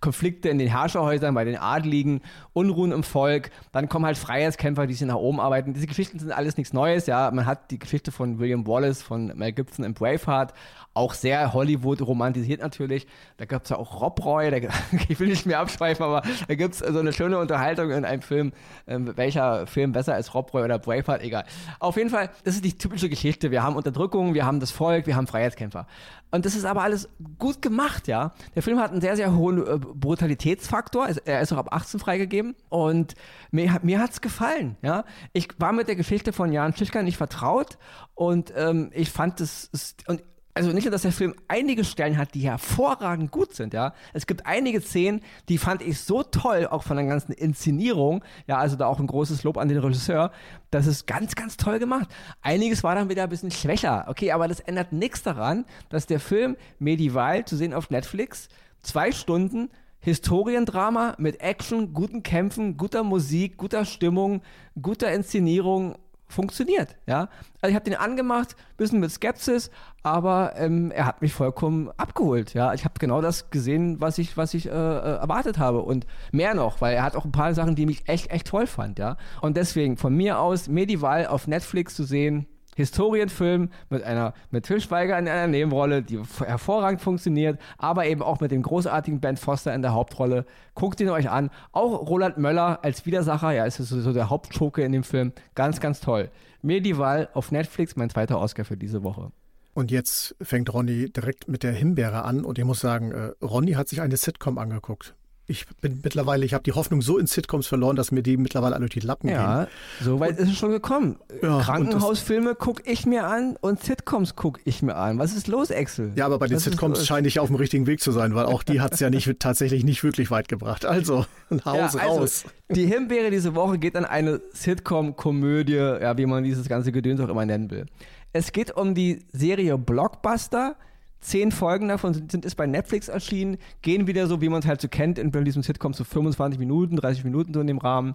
Konflikte 0.00 0.48
in 0.48 0.58
den 0.58 0.68
Herrscherhäusern, 0.68 1.34
bei 1.34 1.44
den 1.44 1.56
Adligen, 1.56 2.22
Unruhen 2.52 2.92
im 2.92 3.02
Volk. 3.02 3.50
Dann 3.72 3.88
kommen 3.88 4.06
halt 4.06 4.16
Freiheitskämpfer, 4.16 4.86
die 4.86 4.94
sich 4.94 5.06
nach 5.06 5.14
oben 5.16 5.40
arbeiten. 5.40 5.74
Diese 5.74 5.86
Geschichten 5.86 6.18
sind 6.18 6.32
alles 6.32 6.56
nichts 6.56 6.72
Neues, 6.72 7.06
ja. 7.06 7.30
Man 7.30 7.44
hat 7.44 7.70
die 7.70 7.78
Geschichte 7.78 8.12
von 8.12 8.38
William 8.38 8.66
Wallace, 8.66 9.02
von 9.02 9.26
Mel 9.36 9.52
Gibson 9.52 9.84
im 9.84 9.92
Braveheart 9.92 10.54
auch 10.94 11.12
sehr 11.12 11.52
Hollywood 11.52 12.00
romantisiert 12.00 12.62
natürlich. 12.62 13.06
Da 13.36 13.44
gab 13.44 13.64
es 13.64 13.70
ja 13.70 13.76
auch 13.76 14.00
Rob 14.00 14.24
Roy, 14.24 14.50
da, 14.60 14.68
ich 15.08 15.18
will 15.20 15.28
nicht 15.28 15.46
mehr 15.46 15.60
abschweifen, 15.60 16.04
aber 16.04 16.22
da 16.48 16.54
gibt 16.54 16.74
es 16.74 16.80
so 16.80 16.98
eine 16.98 17.12
schöne 17.12 17.38
Unterhaltung 17.38 17.90
in 17.90 18.04
einem 18.04 18.22
Film. 18.22 18.52
Ähm, 18.86 19.16
welcher 19.16 19.66
Film 19.66 19.92
besser 19.92 20.14
als 20.14 20.34
Rob 20.34 20.52
Roy 20.54 20.64
oder 20.64 20.78
Braveheart? 20.78 21.22
Egal. 21.22 21.44
Auf 21.78 21.96
jeden 21.96 22.10
Fall, 22.10 22.30
das 22.44 22.54
ist 22.54 22.64
die 22.64 22.76
typische 22.76 23.08
Geschichte. 23.08 23.50
Wir 23.50 23.62
haben 23.62 23.76
Unterdrückung, 23.76 24.34
wir 24.34 24.46
haben 24.46 24.60
das 24.60 24.70
Volk, 24.70 25.06
wir 25.06 25.16
haben 25.16 25.26
Freiheitskämpfer. 25.26 25.86
Und 26.30 26.44
das 26.46 26.56
ist 26.56 26.64
aber 26.64 26.82
alles 26.82 27.08
gut 27.38 27.62
gemacht, 27.62 28.08
ja. 28.08 28.32
Der 28.54 28.62
Film 28.62 28.80
hat 28.80 28.90
einen 28.90 29.00
sehr, 29.00 29.16
sehr 29.16 29.34
hohen 29.34 29.64
äh, 29.64 29.78
Brutalitätsfaktor. 29.78 31.08
Er 31.24 31.40
ist 31.40 31.52
auch 31.52 31.58
ab 31.58 31.68
18 31.70 32.00
freigegeben. 32.00 32.56
Und 32.68 33.14
mir, 33.50 33.78
mir 33.82 34.00
hat 34.00 34.10
es 34.10 34.20
gefallen, 34.20 34.76
ja. 34.82 35.04
Ich 35.32 35.48
war 35.58 35.72
mit 35.72 35.88
der 35.88 35.96
Geschichte 35.96 36.32
von 36.32 36.52
Jan 36.52 36.74
Schischka 36.74 37.02
nicht 37.02 37.16
vertraut. 37.16 37.78
Und 38.14 38.52
ähm, 38.56 38.90
ich 38.92 39.10
fand 39.10 39.40
es, 39.40 39.70
und 40.06 40.22
also 40.54 40.70
nicht 40.70 40.84
nur, 40.84 40.92
dass 40.92 41.02
der 41.02 41.12
Film 41.12 41.34
einige 41.48 41.84
Stellen 41.84 42.16
hat, 42.16 42.34
die 42.34 42.40
hervorragend 42.40 43.32
gut 43.32 43.54
sind, 43.54 43.74
ja. 43.74 43.92
Es 44.12 44.26
gibt 44.26 44.46
einige 44.46 44.80
Szenen, 44.80 45.20
die 45.48 45.58
fand 45.58 45.82
ich 45.82 46.00
so 46.00 46.22
toll, 46.22 46.68
auch 46.70 46.84
von 46.84 46.96
der 46.96 47.06
ganzen 47.06 47.32
Inszenierung, 47.32 48.24
ja, 48.46 48.58
also 48.58 48.76
da 48.76 48.86
auch 48.86 49.00
ein 49.00 49.08
großes 49.08 49.42
Lob 49.42 49.58
an 49.58 49.68
den 49.68 49.78
Regisseur, 49.78 50.30
das 50.70 50.86
ist 50.86 51.06
ganz, 51.06 51.34
ganz 51.34 51.56
toll 51.56 51.80
gemacht. 51.80 52.08
Einiges 52.40 52.84
war 52.84 52.94
dann 52.94 53.08
wieder 53.08 53.24
ein 53.24 53.28
bisschen 53.28 53.50
schwächer, 53.50 54.04
okay, 54.08 54.30
aber 54.30 54.46
das 54.46 54.60
ändert 54.60 54.92
nichts 54.92 55.22
daran, 55.24 55.64
dass 55.88 56.06
der 56.06 56.20
Film 56.20 56.56
Medieval 56.78 57.44
zu 57.44 57.56
sehen 57.56 57.74
auf 57.74 57.90
Netflix, 57.90 58.48
zwei 58.80 59.10
Stunden, 59.10 59.70
Historiendrama 59.98 61.14
mit 61.18 61.40
Action, 61.40 61.94
guten 61.94 62.22
Kämpfen, 62.22 62.76
guter 62.76 63.02
Musik, 63.02 63.56
guter 63.56 63.86
Stimmung, 63.86 64.42
guter 64.80 65.10
Inszenierung 65.10 65.96
funktioniert. 66.34 66.96
Ja? 67.06 67.28
Also 67.60 67.70
ich 67.70 67.74
habe 67.74 67.84
den 67.84 67.94
angemacht, 67.94 68.56
bisschen 68.76 69.00
mit 69.00 69.10
Skepsis, 69.10 69.70
aber 70.02 70.52
ähm, 70.56 70.90
er 70.90 71.06
hat 71.06 71.22
mich 71.22 71.32
vollkommen 71.32 71.90
abgeholt. 71.96 72.52
Ja? 72.52 72.74
Ich 72.74 72.84
habe 72.84 72.94
genau 72.98 73.22
das 73.22 73.50
gesehen, 73.50 74.00
was 74.00 74.18
ich, 74.18 74.36
was 74.36 74.52
ich 74.52 74.66
äh, 74.66 74.70
äh, 74.70 75.16
erwartet 75.16 75.58
habe 75.58 75.80
und 75.80 76.06
mehr 76.32 76.54
noch, 76.54 76.80
weil 76.80 76.94
er 76.94 77.02
hat 77.02 77.16
auch 77.16 77.24
ein 77.24 77.32
paar 77.32 77.54
Sachen, 77.54 77.74
die 77.74 77.86
mich 77.86 78.08
echt, 78.08 78.30
echt 78.30 78.48
toll 78.48 78.66
fand. 78.66 78.98
Ja? 78.98 79.16
Und 79.40 79.56
deswegen 79.56 79.96
von 79.96 80.14
mir 80.14 80.38
aus 80.38 80.68
Medieval 80.68 81.26
auf 81.26 81.46
Netflix 81.46 81.94
zu 81.94 82.04
sehen, 82.04 82.46
Historienfilm 82.76 83.70
mit 83.90 84.02
einer 84.02 84.34
mit 84.50 84.64
Til 84.64 84.80
Schweiger 84.80 85.18
in 85.18 85.28
einer 85.28 85.46
Nebenrolle, 85.46 86.02
die 86.02 86.20
hervorragend 86.38 87.00
funktioniert, 87.00 87.60
aber 87.78 88.06
eben 88.06 88.22
auch 88.22 88.40
mit 88.40 88.50
dem 88.50 88.62
großartigen 88.62 89.20
Ben 89.20 89.36
Foster 89.36 89.74
in 89.74 89.82
der 89.82 89.92
Hauptrolle. 89.92 90.44
Guckt 90.74 91.00
ihn 91.00 91.10
euch 91.10 91.30
an. 91.30 91.50
Auch 91.72 92.08
Roland 92.08 92.38
Möller 92.38 92.80
als 92.82 93.06
Widersacher, 93.06 93.52
ja, 93.52 93.64
ist 93.64 93.76
sowieso 93.76 94.12
der 94.12 94.30
Hauptschurke 94.30 94.82
in 94.82 94.92
dem 94.92 95.04
Film. 95.04 95.32
Ganz, 95.54 95.80
ganz 95.80 96.00
toll. 96.00 96.30
Medieval 96.62 97.28
auf 97.34 97.52
Netflix, 97.52 97.96
mein 97.96 98.10
zweiter 98.10 98.40
Oscar 98.40 98.64
für 98.64 98.76
diese 98.76 99.02
Woche. 99.02 99.30
Und 99.74 99.90
jetzt 99.90 100.36
fängt 100.40 100.72
Ronny 100.72 101.10
direkt 101.10 101.48
mit 101.48 101.62
der 101.62 101.72
Himbeere 101.72 102.24
an 102.24 102.44
und 102.44 102.58
ich 102.58 102.64
muss 102.64 102.80
sagen, 102.80 103.12
äh, 103.12 103.32
Ronny 103.44 103.72
hat 103.72 103.88
sich 103.88 104.00
eine 104.00 104.16
Sitcom 104.16 104.56
angeguckt 104.56 105.14
ich 105.46 105.66
bin 105.82 106.00
mittlerweile, 106.02 106.46
ich 106.46 106.54
habe 106.54 106.64
die 106.64 106.72
Hoffnung 106.72 107.02
so 107.02 107.18
in 107.18 107.26
Sitcoms 107.26 107.66
verloren, 107.66 107.96
dass 107.96 108.10
mir 108.10 108.22
die 108.22 108.38
mittlerweile 108.38 108.74
alle 108.74 108.86
durch 108.86 109.00
die 109.00 109.06
Lappen 109.06 109.28
ja, 109.28 109.64
gehen. 109.64 109.68
Ja, 110.00 110.04
so 110.04 110.20
weit 110.20 110.38
ist 110.38 110.48
es 110.48 110.56
schon 110.56 110.70
gekommen. 110.70 111.16
Ja, 111.42 111.60
Krankenhausfilme 111.60 112.54
gucke 112.54 112.82
ich 112.90 113.04
mir 113.04 113.26
an 113.26 113.56
und 113.60 113.82
Sitcoms 113.82 114.36
gucke 114.36 114.60
ich 114.64 114.82
mir 114.82 114.96
an. 114.96 115.18
Was 115.18 115.36
ist 115.36 115.46
los, 115.46 115.70
Axel? 115.70 116.12
Ja, 116.16 116.24
aber 116.26 116.38
bei 116.38 116.46
den 116.46 116.56
Was 116.56 116.64
Sitcoms 116.64 117.06
scheine 117.06 117.28
ich 117.28 117.40
auf 117.40 117.48
dem 117.48 117.56
richtigen 117.56 117.86
Weg 117.86 118.00
zu 118.00 118.10
sein, 118.10 118.34
weil 118.34 118.46
auch 118.46 118.62
die 118.62 118.80
hat 118.80 118.94
es 118.94 119.00
ja 119.00 119.10
nicht, 119.10 119.28
tatsächlich 119.38 119.84
nicht 119.84 120.02
wirklich 120.02 120.30
weit 120.30 120.48
gebracht. 120.48 120.86
Also, 120.86 121.26
ein 121.50 121.62
Haus 121.64 121.94
ja, 121.94 122.00
also, 122.00 122.20
raus. 122.20 122.44
Die 122.70 122.86
Himbeere 122.86 123.30
diese 123.30 123.54
Woche 123.54 123.78
geht 123.78 123.96
an 123.96 124.06
eine 124.06 124.40
Sitcom-Komödie, 124.54 125.74
ja, 125.74 126.16
wie 126.16 126.24
man 126.24 126.44
dieses 126.44 126.68
ganze 126.68 126.90
Gedöns 126.90 127.20
auch 127.20 127.28
immer 127.28 127.44
nennen 127.44 127.70
will. 127.70 127.84
Es 128.32 128.50
geht 128.52 128.74
um 128.74 128.94
die 128.94 129.26
Serie 129.32 129.76
Blockbuster 129.76 130.76
Zehn 131.24 131.52
Folgen 131.52 131.88
davon 131.88 132.12
sind, 132.12 132.30
sind 132.30 132.44
ist 132.44 132.54
bei 132.54 132.66
Netflix 132.66 133.08
erschienen, 133.08 133.56
gehen 133.80 134.06
wieder 134.06 134.26
so, 134.26 134.42
wie 134.42 134.50
man 134.50 134.60
es 134.60 134.66
halt 134.66 134.82
so 134.82 134.88
kennt, 134.88 135.18
in 135.18 135.32
diesem 135.44 135.62
Sitcom 135.62 135.94
so 135.94 136.04
25 136.04 136.58
Minuten, 136.58 136.96
30 136.96 137.24
Minuten 137.24 137.54
so 137.54 137.60
in 137.60 137.66
dem 137.66 137.78
Rahmen. 137.78 138.14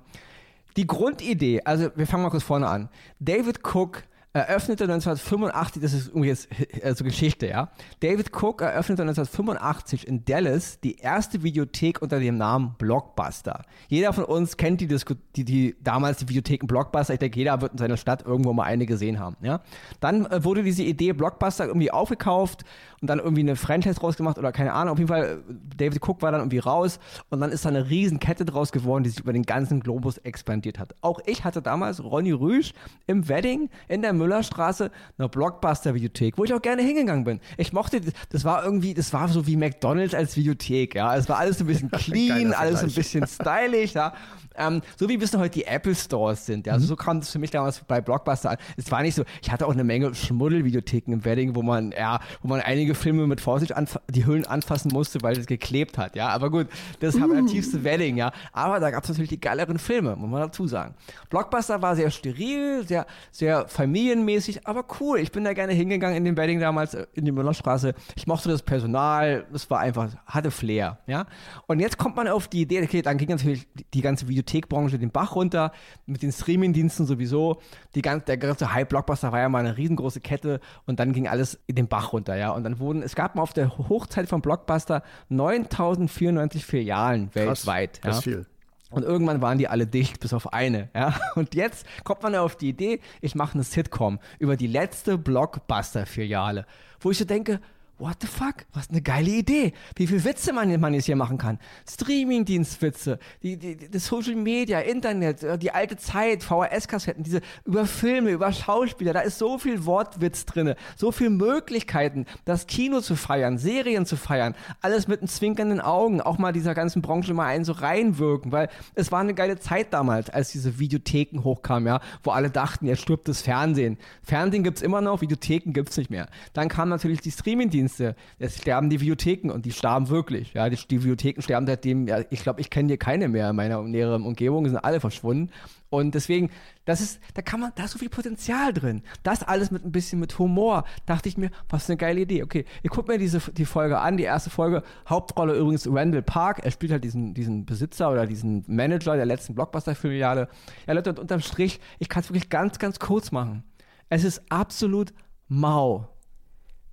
Die 0.77 0.85
Grundidee, 0.85 1.61
also 1.65 1.89
wir 1.95 2.05
fangen 2.05 2.21
mal 2.21 2.29
kurz 2.29 2.43
vorne 2.43 2.67
an. 2.67 2.87
David 3.19 3.61
Cook 3.63 4.03
eröffnete 4.31 4.83
1985, 4.83 5.81
das 5.81 5.93
ist 5.93 6.07
irgendwie 6.09 6.27
jetzt 6.27 6.49
also 6.83 7.03
Geschichte, 7.03 7.47
ja. 7.47 7.69
David 7.99 8.31
Cook 8.31 8.61
eröffnete 8.61 9.01
1985 9.01 10.07
in 10.07 10.23
Dallas 10.23 10.79
die 10.81 10.97
erste 10.97 11.41
Videothek 11.41 12.01
unter 12.01 12.19
dem 12.19 12.37
Namen 12.37 12.75
Blockbuster. 12.77 13.63
Jeder 13.87 14.13
von 14.13 14.25
uns 14.25 14.55
kennt 14.57 14.81
die, 14.81 14.87
Disku 14.87 15.15
die, 15.35 15.45
die 15.45 15.75
damals 15.81 16.17
die 16.17 16.29
Videotheken 16.29 16.67
Blockbuster. 16.67 17.13
Ich 17.13 17.19
denke, 17.19 17.39
jeder 17.39 17.59
wird 17.61 17.71
in 17.71 17.77
seiner 17.79 17.97
Stadt 17.97 18.23
irgendwo 18.23 18.53
mal 18.53 18.65
eine 18.65 18.85
gesehen 18.85 19.19
haben, 19.19 19.35
ja. 19.41 19.61
Dann 19.99 20.27
äh, 20.27 20.43
wurde 20.43 20.61
diese 20.61 20.83
Idee 20.83 21.13
Blockbuster 21.13 21.65
irgendwie 21.65 21.89
aufgekauft 21.89 22.65
und 23.01 23.09
dann 23.09 23.17
irgendwie 23.17 23.41
eine 23.41 23.55
Franchise 23.55 23.99
rausgemacht 23.99 24.37
oder 24.37 24.51
keine 24.51 24.73
Ahnung. 24.73 24.93
Auf 24.93 24.99
jeden 24.99 25.09
Fall, 25.09 25.43
David 25.75 26.07
Cook 26.07 26.21
war 26.21 26.31
dann 26.31 26.41
irgendwie 26.41 26.59
raus 26.59 26.99
und 27.29 27.39
dann 27.39 27.51
ist 27.51 27.65
da 27.65 27.69
eine 27.69 27.89
riesen 27.89 28.19
Kette 28.19 28.45
draus 28.45 28.71
geworden, 28.71 29.03
die 29.03 29.09
sich 29.09 29.21
über 29.21 29.33
den 29.33 29.43
ganzen 29.43 29.79
Globus 29.79 30.19
expandiert 30.19 30.77
hat. 30.77 30.93
Auch 31.01 31.19
ich 31.25 31.43
hatte 31.43 31.63
damals 31.63 32.03
Ronny 32.03 32.31
Rüsch 32.31 32.73
im 33.07 33.27
Wedding 33.27 33.69
in 33.87 34.03
der 34.03 34.13
Müllerstraße 34.19 34.91
eine 35.17 35.29
Blockbuster-Videothek, 35.29 36.37
wo 36.37 36.43
ich 36.43 36.53
auch 36.53 36.61
gerne 36.61 36.81
hingegangen 36.81 37.23
bin. 37.23 37.39
Ich 37.57 37.73
mochte, 37.73 38.01
das 38.29 38.45
war 38.45 38.63
irgendwie, 38.63 38.93
das 38.93 39.11
war 39.13 39.27
so 39.27 39.47
wie 39.47 39.55
McDonalds 39.55 40.13
als 40.13 40.37
Videothek, 40.37 40.95
ja. 40.95 41.15
Es 41.15 41.27
war 41.27 41.37
alles 41.37 41.59
ein 41.59 41.67
bisschen 41.67 41.89
clean, 41.91 42.53
alles 42.53 42.83
ein 42.83 42.91
bisschen 42.91 43.25
stylisch, 43.27 43.93
ja. 43.93 44.13
Ähm, 44.59 44.81
so 44.97 45.07
wie 45.07 45.17
bis 45.17 45.35
heute 45.35 45.51
die 45.51 45.65
Apple 45.65 45.95
Stores 45.95 46.45
sind. 46.45 46.67
Ja? 46.67 46.73
Also 46.73 46.83
mhm. 46.83 46.89
so 46.89 46.95
kam 46.97 47.17
es 47.19 47.31
für 47.31 47.39
mich 47.39 47.51
damals 47.51 47.79
bei 47.79 48.01
Blockbuster 48.01 48.51
an. 48.51 48.57
Es 48.75 48.91
war 48.91 49.01
nicht 49.01 49.15
so, 49.15 49.23
ich 49.41 49.49
hatte 49.49 49.65
auch 49.65 49.71
eine 49.71 49.85
Menge 49.85 50.13
Schmuddelvideotheken 50.13 51.13
im 51.13 51.25
Wedding, 51.25 51.55
wo 51.55 51.61
man, 51.61 51.93
ja, 51.93 52.19
wo 52.41 52.49
man 52.49 52.59
einige 52.59 52.93
Filme 52.93 53.25
mit 53.25 53.39
Vorsicht 53.39 53.73
die 54.09 54.25
Hüllen 54.25 54.45
anfassen 54.45 54.91
musste, 54.91 55.21
weil 55.21 55.37
es 55.37 55.45
geklebt 55.45 55.97
hat. 55.97 56.15
Ja, 56.15 56.29
aber 56.29 56.51
gut, 56.51 56.67
das 56.99 57.15
ist 57.15 57.21
uh. 57.21 57.45
tiefste 57.45 57.83
Wedding, 57.83 58.17
ja. 58.17 58.31
Aber 58.51 58.79
da 58.81 58.91
gab 58.91 59.03
es 59.03 59.09
natürlich 59.09 59.29
die 59.29 59.39
geileren 59.39 59.79
Filme, 59.79 60.15
muss 60.17 60.29
man 60.29 60.41
dazu 60.41 60.67
sagen. 60.67 60.93
Blockbuster 61.29 61.81
war 61.81 61.95
sehr 61.95 62.11
steril, 62.11 62.85
sehr, 62.85 63.05
sehr 63.31 63.67
familienmäßig, 64.09 64.67
aber 64.67 64.85
cool. 64.99 65.19
Ich 65.19 65.31
bin 65.31 65.43
da 65.43 65.53
gerne 65.53 65.73
hingegangen 65.73 66.17
in 66.17 66.25
den 66.25 66.37
Wedding 66.37 66.59
damals, 66.59 66.93
äh, 66.93 67.05
in 67.13 67.25
die 67.25 67.31
Müllerstraße. 67.31 67.93
Ich 68.15 68.27
mochte 68.27 68.49
das 68.49 68.61
Personal, 68.61 69.45
das 69.51 69.69
war 69.69 69.79
einfach, 69.79 70.09
hatte 70.25 70.51
Flair, 70.51 70.99
ja. 71.07 71.25
Und 71.67 71.79
jetzt 71.79 71.97
kommt 71.97 72.15
man 72.15 72.27
auf 72.27 72.47
die 72.47 72.61
Idee, 72.61 72.81
okay, 72.83 73.01
dann 73.01 73.17
ging 73.17 73.29
natürlich 73.29 73.67
die 73.93 74.01
ganze 74.01 74.27
Videothek 74.27 74.39
Videothekbranche 74.39 74.99
den 74.99 75.11
Bach 75.11 75.35
runter, 75.35 75.71
mit 76.05 76.21
den 76.21 76.31
Streamingdiensten 76.31 77.05
sowieso. 77.05 77.61
Die 77.95 78.01
ganze, 78.01 78.25
der 78.25 78.37
ganze 78.37 78.73
Hype-Blockbuster 78.73 79.31
war 79.31 79.39
ja 79.39 79.49
mal 79.49 79.59
eine 79.59 79.77
riesengroße 79.77 80.21
Kette 80.21 80.59
und 80.85 80.99
dann 80.99 81.13
ging 81.13 81.27
alles 81.27 81.59
in 81.67 81.75
den 81.75 81.87
Bach 81.87 82.13
runter, 82.13 82.35
ja. 82.35 82.51
Und 82.51 82.63
dann 82.63 82.79
wurden, 82.79 83.01
es 83.03 83.15
gab 83.15 83.35
mal 83.35 83.41
auf 83.41 83.53
der 83.53 83.77
Hochzeit 83.77 84.27
von 84.27 84.41
Blockbuster 84.41 85.03
9094 85.29 86.65
Filialen 86.65 87.33
weltweit. 87.33 88.01
Krass, 88.01 88.01
das 88.01 88.17
ist 88.17 88.23
viel. 88.23 88.45
Und 88.89 89.03
irgendwann 89.03 89.41
waren 89.41 89.57
die 89.57 89.67
alle 89.67 89.85
dicht, 89.85 90.19
bis 90.19 90.33
auf 90.33 90.51
eine. 90.51 90.89
Ja? 90.95 91.15
Und 91.35 91.53
jetzt 91.55 91.85
kommt 92.03 92.23
man 92.23 92.35
auf 92.35 92.55
die 92.55 92.69
Idee, 92.69 92.99
ich 93.21 93.35
mache 93.35 93.53
eine 93.53 93.63
Sitcom 93.63 94.19
über 94.39 94.57
die 94.57 94.67
letzte 94.67 95.17
Blockbuster-Filiale, 95.17 96.65
wo 96.99 97.11
ich 97.11 97.17
so 97.17 97.25
denke, 97.25 97.59
what 97.99 98.17
the 98.21 98.27
fuck? 98.27 98.65
Was 98.73 98.89
eine 98.89 99.01
geile 99.01 99.29
Idee. 99.29 99.73
Wie 99.95 100.07
viel 100.07 100.23
Witze 100.23 100.53
man, 100.53 100.79
man 100.79 100.93
jetzt 100.93 101.05
hier 101.05 101.15
machen 101.15 101.37
kann. 101.37 101.59
Streaming-Dienstwitze, 101.87 103.19
die, 103.43 103.57
die, 103.57 103.75
die 103.75 103.99
Social 103.99 104.35
Media, 104.35 104.79
Internet, 104.79 105.43
äh, 105.43 105.57
die 105.57 105.71
alte 105.71 105.97
Zeit, 105.97 106.43
VHS-Kassetten, 106.43 107.23
diese 107.23 107.41
über 107.65 107.85
Filme, 107.85 108.31
über 108.31 108.51
Schauspieler, 108.51 109.13
da 109.13 109.19
ist 109.19 109.37
so 109.37 109.57
viel 109.57 109.85
Wortwitz 109.85 110.45
drin, 110.45 110.75
so 110.95 111.11
viele 111.11 111.29
Möglichkeiten, 111.29 112.25
das 112.45 112.67
Kino 112.67 113.01
zu 113.01 113.15
feiern, 113.15 113.57
Serien 113.57 114.05
zu 114.05 114.15
feiern, 114.15 114.55
alles 114.81 115.07
mit 115.07 115.19
einem 115.19 115.27
zwinkernden 115.27 115.81
Augen, 115.81 116.21
auch 116.21 116.37
mal 116.37 116.53
dieser 116.53 116.73
ganzen 116.73 117.01
Branche 117.01 117.33
mal 117.33 117.47
einen 117.47 117.65
so 117.65 117.73
reinwirken, 117.73 118.51
weil 118.51 118.69
es 118.95 119.11
war 119.11 119.19
eine 119.19 119.33
geile 119.33 119.59
Zeit 119.59 119.93
damals, 119.93 120.29
als 120.29 120.51
diese 120.51 120.79
Videotheken 120.79 121.43
hochkamen, 121.43 121.87
ja, 121.87 121.99
wo 122.23 122.31
alle 122.31 122.49
dachten, 122.49 122.85
jetzt 122.85 123.01
stirbt 123.01 123.27
das 123.27 123.41
Fernsehen. 123.41 123.97
Fernsehen 124.23 124.63
gibt's 124.63 124.81
immer 124.81 125.01
noch, 125.01 125.21
Videotheken 125.21 125.73
gibt's 125.73 125.97
nicht 125.97 126.09
mehr. 126.09 126.29
Dann 126.53 126.69
kam 126.69 126.89
natürlich 126.89 127.19
die 127.21 127.31
Streaming-Dienste 127.31 127.88
Streamingdienste, 127.89 128.15
es 128.37 128.57
sterben 128.57 128.89
die 128.89 129.01
Videotheken 129.01 129.51
und 129.51 129.65
die 129.65 129.71
starben 129.71 130.09
wirklich. 130.09 130.53
Ja, 130.53 130.69
die, 130.69 130.77
die 130.77 131.03
Videotheken 131.03 131.41
sterben 131.41 131.67
seitdem, 131.67 132.07
ja, 132.07 132.19
ich 132.29 132.43
glaube, 132.43 132.61
ich 132.61 132.69
kenne 132.69 132.87
hier 132.87 132.97
keine 132.97 133.27
mehr 133.27 133.49
in 133.49 133.55
meiner 133.55 133.81
näheren 133.81 134.23
Umgebung, 134.23 134.65
sind 134.67 134.77
alle 134.77 134.99
verschwunden. 134.99 135.51
Und 135.89 136.13
deswegen, 136.13 136.51
das 136.85 137.01
ist, 137.01 137.19
da 137.33 137.41
kann 137.41 137.59
man, 137.59 137.71
da 137.75 137.85
ist 137.85 137.91
so 137.91 137.99
viel 137.99 138.09
Potenzial 138.09 138.73
drin. 138.73 139.01
Das 139.23 139.41
alles 139.41 139.71
mit 139.71 139.83
ein 139.83 139.91
bisschen 139.91 140.19
mit 140.19 140.37
Humor. 140.37 140.83
Dachte 141.07 141.29
ich 141.29 141.37
mir, 141.37 141.49
was 141.67 141.87
für 141.87 141.93
eine 141.93 141.97
geile 141.97 142.21
Idee. 142.21 142.43
Okay, 142.43 142.65
ich 142.83 142.91
gucke 142.91 143.11
mir 143.11 143.17
diese, 143.17 143.39
die 143.51 143.65
Folge 143.65 143.99
an, 143.99 144.15
die 144.17 144.23
erste 144.23 144.51
Folge. 144.51 144.83
Hauptrolle 145.07 145.55
übrigens 145.55 145.87
Randall 145.91 146.21
Park. 146.21 146.59
Er 146.63 146.69
spielt 146.69 146.91
halt 146.91 147.03
diesen, 147.03 147.33
diesen 147.33 147.65
Besitzer 147.65 148.11
oder 148.11 148.27
diesen 148.27 148.63
Manager 148.67 149.15
der 149.15 149.25
letzten 149.25 149.55
Blockbuster-Filiale. 149.55 150.47
Ja, 150.85 150.93
Leute, 150.93 151.09
und 151.09 151.19
unterm 151.19 151.41
Strich, 151.41 151.79
ich 151.97 152.07
kann 152.07 152.21
es 152.21 152.29
wirklich 152.29 152.49
ganz, 152.49 152.77
ganz 152.77 152.99
kurz 152.99 153.31
machen. 153.31 153.63
Es 154.09 154.23
ist 154.23 154.43
absolut 154.51 155.11
mau. 155.47 156.07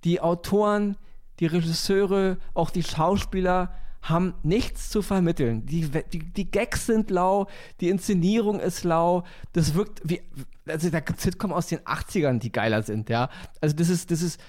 Die 0.03 0.21
Autoren, 0.21 0.97
die 1.39 1.45
Regisseure, 1.45 2.37
auch 2.53 2.69
die 2.69 2.83
Schauspieler, 2.83 3.73
haben 4.01 4.33
nichts 4.43 4.89
zu 4.89 5.01
vermitteln. 5.01 5.65
Die, 5.65 5.89
die, 5.89 6.19
die 6.19 6.49
Gags 6.49 6.85
sind 6.85 7.09
lau, 7.09 7.47
die 7.81 7.89
Inszenierung 7.89 8.59
ist 8.59 8.83
lau. 8.83 9.23
Das 9.53 9.73
wirkt 9.73 10.01
wie, 10.03 10.21
also 10.65 10.89
da 10.89 10.99
gibt 10.99 11.19
Sitcom 11.19 11.51
aus 11.51 11.67
den 11.67 11.79
80ern, 11.79 12.39
die 12.39 12.51
geiler 12.51 12.83
sind, 12.83 13.09
ja. 13.09 13.29
Also 13.59 13.75
das 13.75 13.89
ist, 13.89 14.11
das 14.11 14.21
ist, 14.21 14.39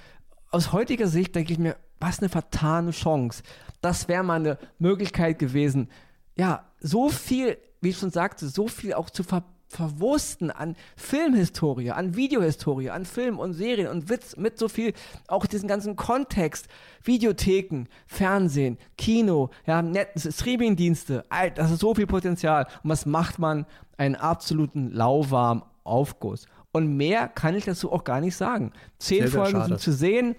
aus 0.51 0.73
heutiger 0.73 1.09
Sicht 1.09 1.35
denke 1.35 1.53
ich 1.53 1.59
mir, 1.59 1.77
was 2.01 2.21
eine 2.21 2.29
vertane 2.29 2.93
Chance. 2.93 3.43
Das 3.81 4.09
wäre 4.09 4.23
mal 4.23 4.37
eine 4.37 4.59
Möglichkeit 4.79 5.39
gewesen, 5.39 5.89
ja, 6.37 6.65
so 6.81 7.09
viel, 7.09 7.59
wie 7.81 7.91
ich 7.91 7.99
schon 7.99 8.11
sagte, 8.11 8.49
so 8.49 8.69
viel 8.69 8.95
auch 8.95 9.11
zu 9.11 9.25
ver 9.25 9.45
Verwursten 9.69 10.51
an 10.51 10.77
Filmhistorie, 10.97 11.91
an 11.91 12.17
Videohistorie, 12.17 12.91
an 12.91 13.05
Film 13.05 13.39
und 13.39 13.53
Serien 13.53 13.89
und 13.89 14.09
Witz 14.09 14.37
mit 14.37 14.59
so 14.59 14.69
viel, 14.69 14.95
auch 15.29 15.47
diesen 15.47 15.69
ganzen 15.69 15.95
Kontext, 15.95 16.69
Videotheken, 17.03 17.85
Fernsehen, 18.07 18.79
Kino, 18.97 19.51
ja, 19.67 19.85
Streamingdienste, 20.17 21.25
das 21.55 21.71
ist 21.71 21.81
so 21.81 21.95
viel 21.95 22.07
Potenzial. 22.07 22.67
Und 22.83 22.91
was 22.91 23.07
macht 23.07 23.39
man? 23.39 23.67
Einen 23.97 24.15
absoluten 24.15 24.93
lauwarmen 24.93 25.65
Aufguss. 25.85 26.47
Und 26.73 26.97
mehr 26.97 27.29
kann 27.29 27.57
ich 27.57 27.65
dazu 27.65 27.91
auch 27.93 28.05
gar 28.05 28.21
nicht 28.21 28.37
sagen. 28.37 28.73
Zehn 28.99 29.23
sehr, 29.23 29.31
Folgen 29.31 29.59
sehr 29.59 29.67
sind 29.67 29.81
zu 29.81 29.93
sehen. 29.93 30.37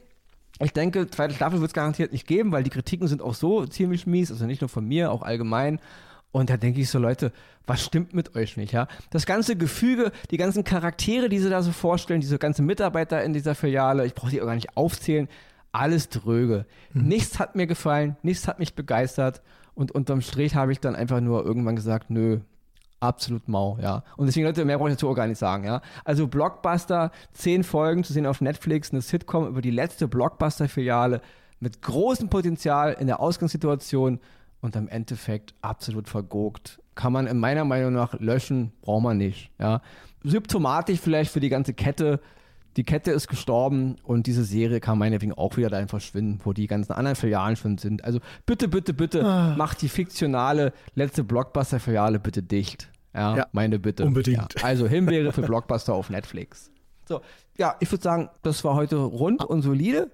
Ich 0.61 0.73
denke, 0.73 1.09
zweite 1.09 1.33
Staffel 1.33 1.59
wird 1.59 1.69
es 1.69 1.73
garantiert 1.73 2.11
nicht 2.11 2.27
geben, 2.27 2.51
weil 2.51 2.63
die 2.63 2.69
Kritiken 2.69 3.07
sind 3.07 3.21
auch 3.21 3.33
so 3.33 3.65
ziemlich 3.65 4.05
mies, 4.05 4.31
also 4.31 4.45
nicht 4.45 4.61
nur 4.61 4.69
von 4.69 4.85
mir, 4.85 5.11
auch 5.11 5.21
allgemein. 5.21 5.79
Und 6.31 6.49
da 6.49 6.57
denke 6.57 6.79
ich 6.79 6.89
so, 6.89 6.99
Leute, 6.99 7.31
was 7.65 7.83
stimmt 7.83 8.13
mit 8.13 8.35
euch 8.35 8.55
nicht, 8.55 8.71
ja? 8.71 8.87
Das 9.09 9.25
ganze 9.25 9.55
Gefüge, 9.55 10.11
die 10.29 10.37
ganzen 10.37 10.63
Charaktere, 10.63 11.27
die 11.27 11.39
sie 11.39 11.49
da 11.49 11.63
so 11.63 11.71
vorstellen, 11.71 12.21
diese 12.21 12.37
ganzen 12.37 12.65
Mitarbeiter 12.65 13.23
in 13.23 13.33
dieser 13.33 13.55
Filiale, 13.55 14.05
ich 14.05 14.13
brauche 14.13 14.31
die 14.31 14.41
auch 14.41 14.45
gar 14.45 14.55
nicht 14.55 14.77
aufzählen, 14.77 15.27
alles 15.71 16.09
dröge. 16.09 16.65
Mhm. 16.93 17.07
Nichts 17.07 17.39
hat 17.39 17.55
mir 17.55 17.67
gefallen, 17.67 18.15
nichts 18.21 18.47
hat 18.47 18.59
mich 18.59 18.75
begeistert 18.75 19.41
und 19.73 19.91
unterm 19.91 20.21
Strich 20.21 20.55
habe 20.55 20.71
ich 20.71 20.79
dann 20.79 20.95
einfach 20.95 21.19
nur 21.19 21.45
irgendwann 21.45 21.75
gesagt, 21.75 22.09
nö, 22.09 22.39
absolut 22.99 23.47
mau, 23.47 23.77
ja. 23.81 24.03
Und 24.17 24.27
deswegen, 24.27 24.45
Leute, 24.45 24.65
mehr 24.65 24.77
brauche 24.77 24.89
ich 24.89 24.95
dazu 24.95 25.09
auch 25.09 25.15
gar 25.15 25.27
nicht 25.27 25.37
sagen, 25.37 25.63
ja. 25.63 25.81
Also 26.03 26.27
Blockbuster, 26.27 27.11
zehn 27.33 27.63
Folgen 27.63 28.03
zu 28.03 28.13
sehen 28.13 28.25
auf 28.25 28.41
Netflix, 28.41 28.91
eine 28.91 29.01
Sitcom 29.01 29.47
über 29.47 29.61
die 29.61 29.71
letzte 29.71 30.07
Blockbuster-Filiale 30.07 31.21
mit 31.59 31.81
großem 31.81 32.29
Potenzial 32.29 32.95
in 32.99 33.07
der 33.07 33.19
Ausgangssituation 33.19 34.19
und 34.61 34.75
am 34.75 34.87
Endeffekt 34.87 35.53
absolut 35.61 36.07
vergogt. 36.07 36.81
Kann 36.95 37.13
man 37.13 37.27
in 37.27 37.37
meiner 37.37 37.65
Meinung 37.65 37.93
nach 37.93 38.19
löschen, 38.19 38.71
braucht 38.81 39.03
man 39.03 39.17
nicht. 39.17 39.51
Ja. 39.59 39.81
Symptomatisch 40.23 40.99
vielleicht 40.99 41.31
für 41.31 41.39
die 41.39 41.49
ganze 41.49 41.73
Kette. 41.73 42.19
Die 42.75 42.83
Kette 42.83 43.11
ist 43.11 43.27
gestorben 43.27 43.95
und 44.03 44.27
diese 44.27 44.43
Serie 44.43 44.79
kann 44.79 44.97
meinetwegen 44.97 45.33
auch 45.33 45.57
wieder 45.57 45.69
dahin 45.69 45.87
verschwinden, 45.87 46.39
wo 46.43 46.53
die 46.53 46.67
ganzen 46.67 46.93
anderen 46.93 47.15
Filialen 47.15 47.55
schon 47.55 47.77
sind. 47.77 48.03
Also 48.03 48.19
bitte, 48.45 48.67
bitte, 48.67 48.93
bitte, 48.93 49.25
ah. 49.25 49.55
macht 49.57 49.81
die 49.81 49.89
fiktionale 49.89 50.73
letzte 50.93 51.23
Blockbuster-Filiale 51.23 52.19
bitte 52.19 52.43
dicht. 52.43 52.89
Ja, 53.13 53.37
ja 53.37 53.47
meine 53.51 53.79
Bitte. 53.79 54.05
Unbedingt. 54.05 54.55
Ja. 54.55 54.63
Also 54.63 54.87
Himbeere 54.87 55.31
für 55.31 55.41
Blockbuster 55.41 55.93
auf 55.93 56.09
Netflix. 56.09 56.71
So, 57.07 57.21
ja, 57.57 57.75
ich 57.79 57.91
würde 57.91 58.03
sagen, 58.03 58.29
das 58.43 58.63
war 58.63 58.75
heute 58.75 58.97
rund 58.97 59.43
und 59.43 59.61
solide. 59.61 60.11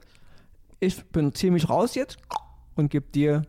Ich 0.79 1.03
bin 1.05 1.34
ziemlich 1.34 1.69
raus 1.69 1.95
jetzt 1.95 2.17
und 2.75 2.89
gebe 2.89 3.05
dir 3.12 3.41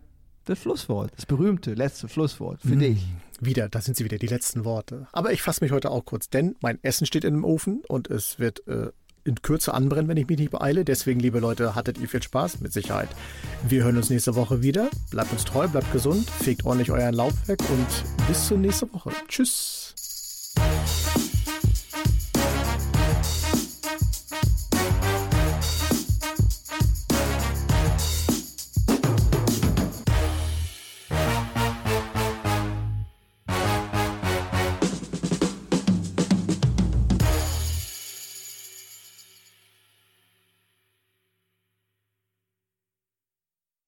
das 0.47 0.61
Schlusswort, 0.61 1.13
das 1.17 1.27
berühmte 1.27 1.75
letzte 1.75 2.09
Schlusswort 2.09 2.63
für 2.63 2.75
mmh, 2.75 2.79
dich. 2.79 3.07
Wieder, 3.41 3.69
da 3.69 3.81
sind 3.81 3.97
sie 3.97 4.05
wieder, 4.05 4.17
die 4.17 4.27
letzten 4.27 4.65
Worte. 4.65 5.09
Aber 5.13 5.33
ich 5.33 5.43
fasse 5.43 5.63
mich 5.63 5.73
heute 5.73 5.91
auch 5.91 6.05
kurz, 6.05 6.31
denn 6.31 6.57
mein 6.61 6.79
Essen 6.83 7.07
steht 7.07 7.25
in 7.25 7.35
dem 7.35 7.45
Ofen 7.45 7.83
und 7.89 8.09
es 8.09 8.39
wird 8.39 8.67
äh, 8.67 8.91
in 9.25 9.43
Kürze 9.43 9.75
anbrennen, 9.75 10.09
wenn 10.09 10.17
ich 10.17 10.29
mich 10.29 10.39
nicht 10.39 10.53
beeile. 10.53 10.85
Deswegen, 10.85 11.21
liebe 11.21 11.41
Leute, 11.41 11.75
hattet 11.75 11.99
ihr 11.99 12.09
viel 12.09 12.23
Spaß, 12.23 12.61
mit 12.61 12.73
Sicherheit. 12.73 13.09
Wir 13.69 13.85
hören 13.85 13.97
uns 13.97 14.09
nächste 14.09 14.37
Woche 14.37 14.63
wieder. 14.63 14.89
Bleibt 15.11 15.33
uns 15.33 15.45
treu, 15.45 15.69
bleibt 15.69 15.93
gesund, 15.93 16.31
fegt 16.31 16.65
ordentlich 16.65 16.91
euren 16.91 17.15
Laub 17.15 17.35
weg 17.47 17.59
und 17.69 18.29
bis 18.29 18.47
zur 18.47 18.59
nächsten 18.59 18.93
Woche. 18.93 19.11
Tschüss. 19.29 19.96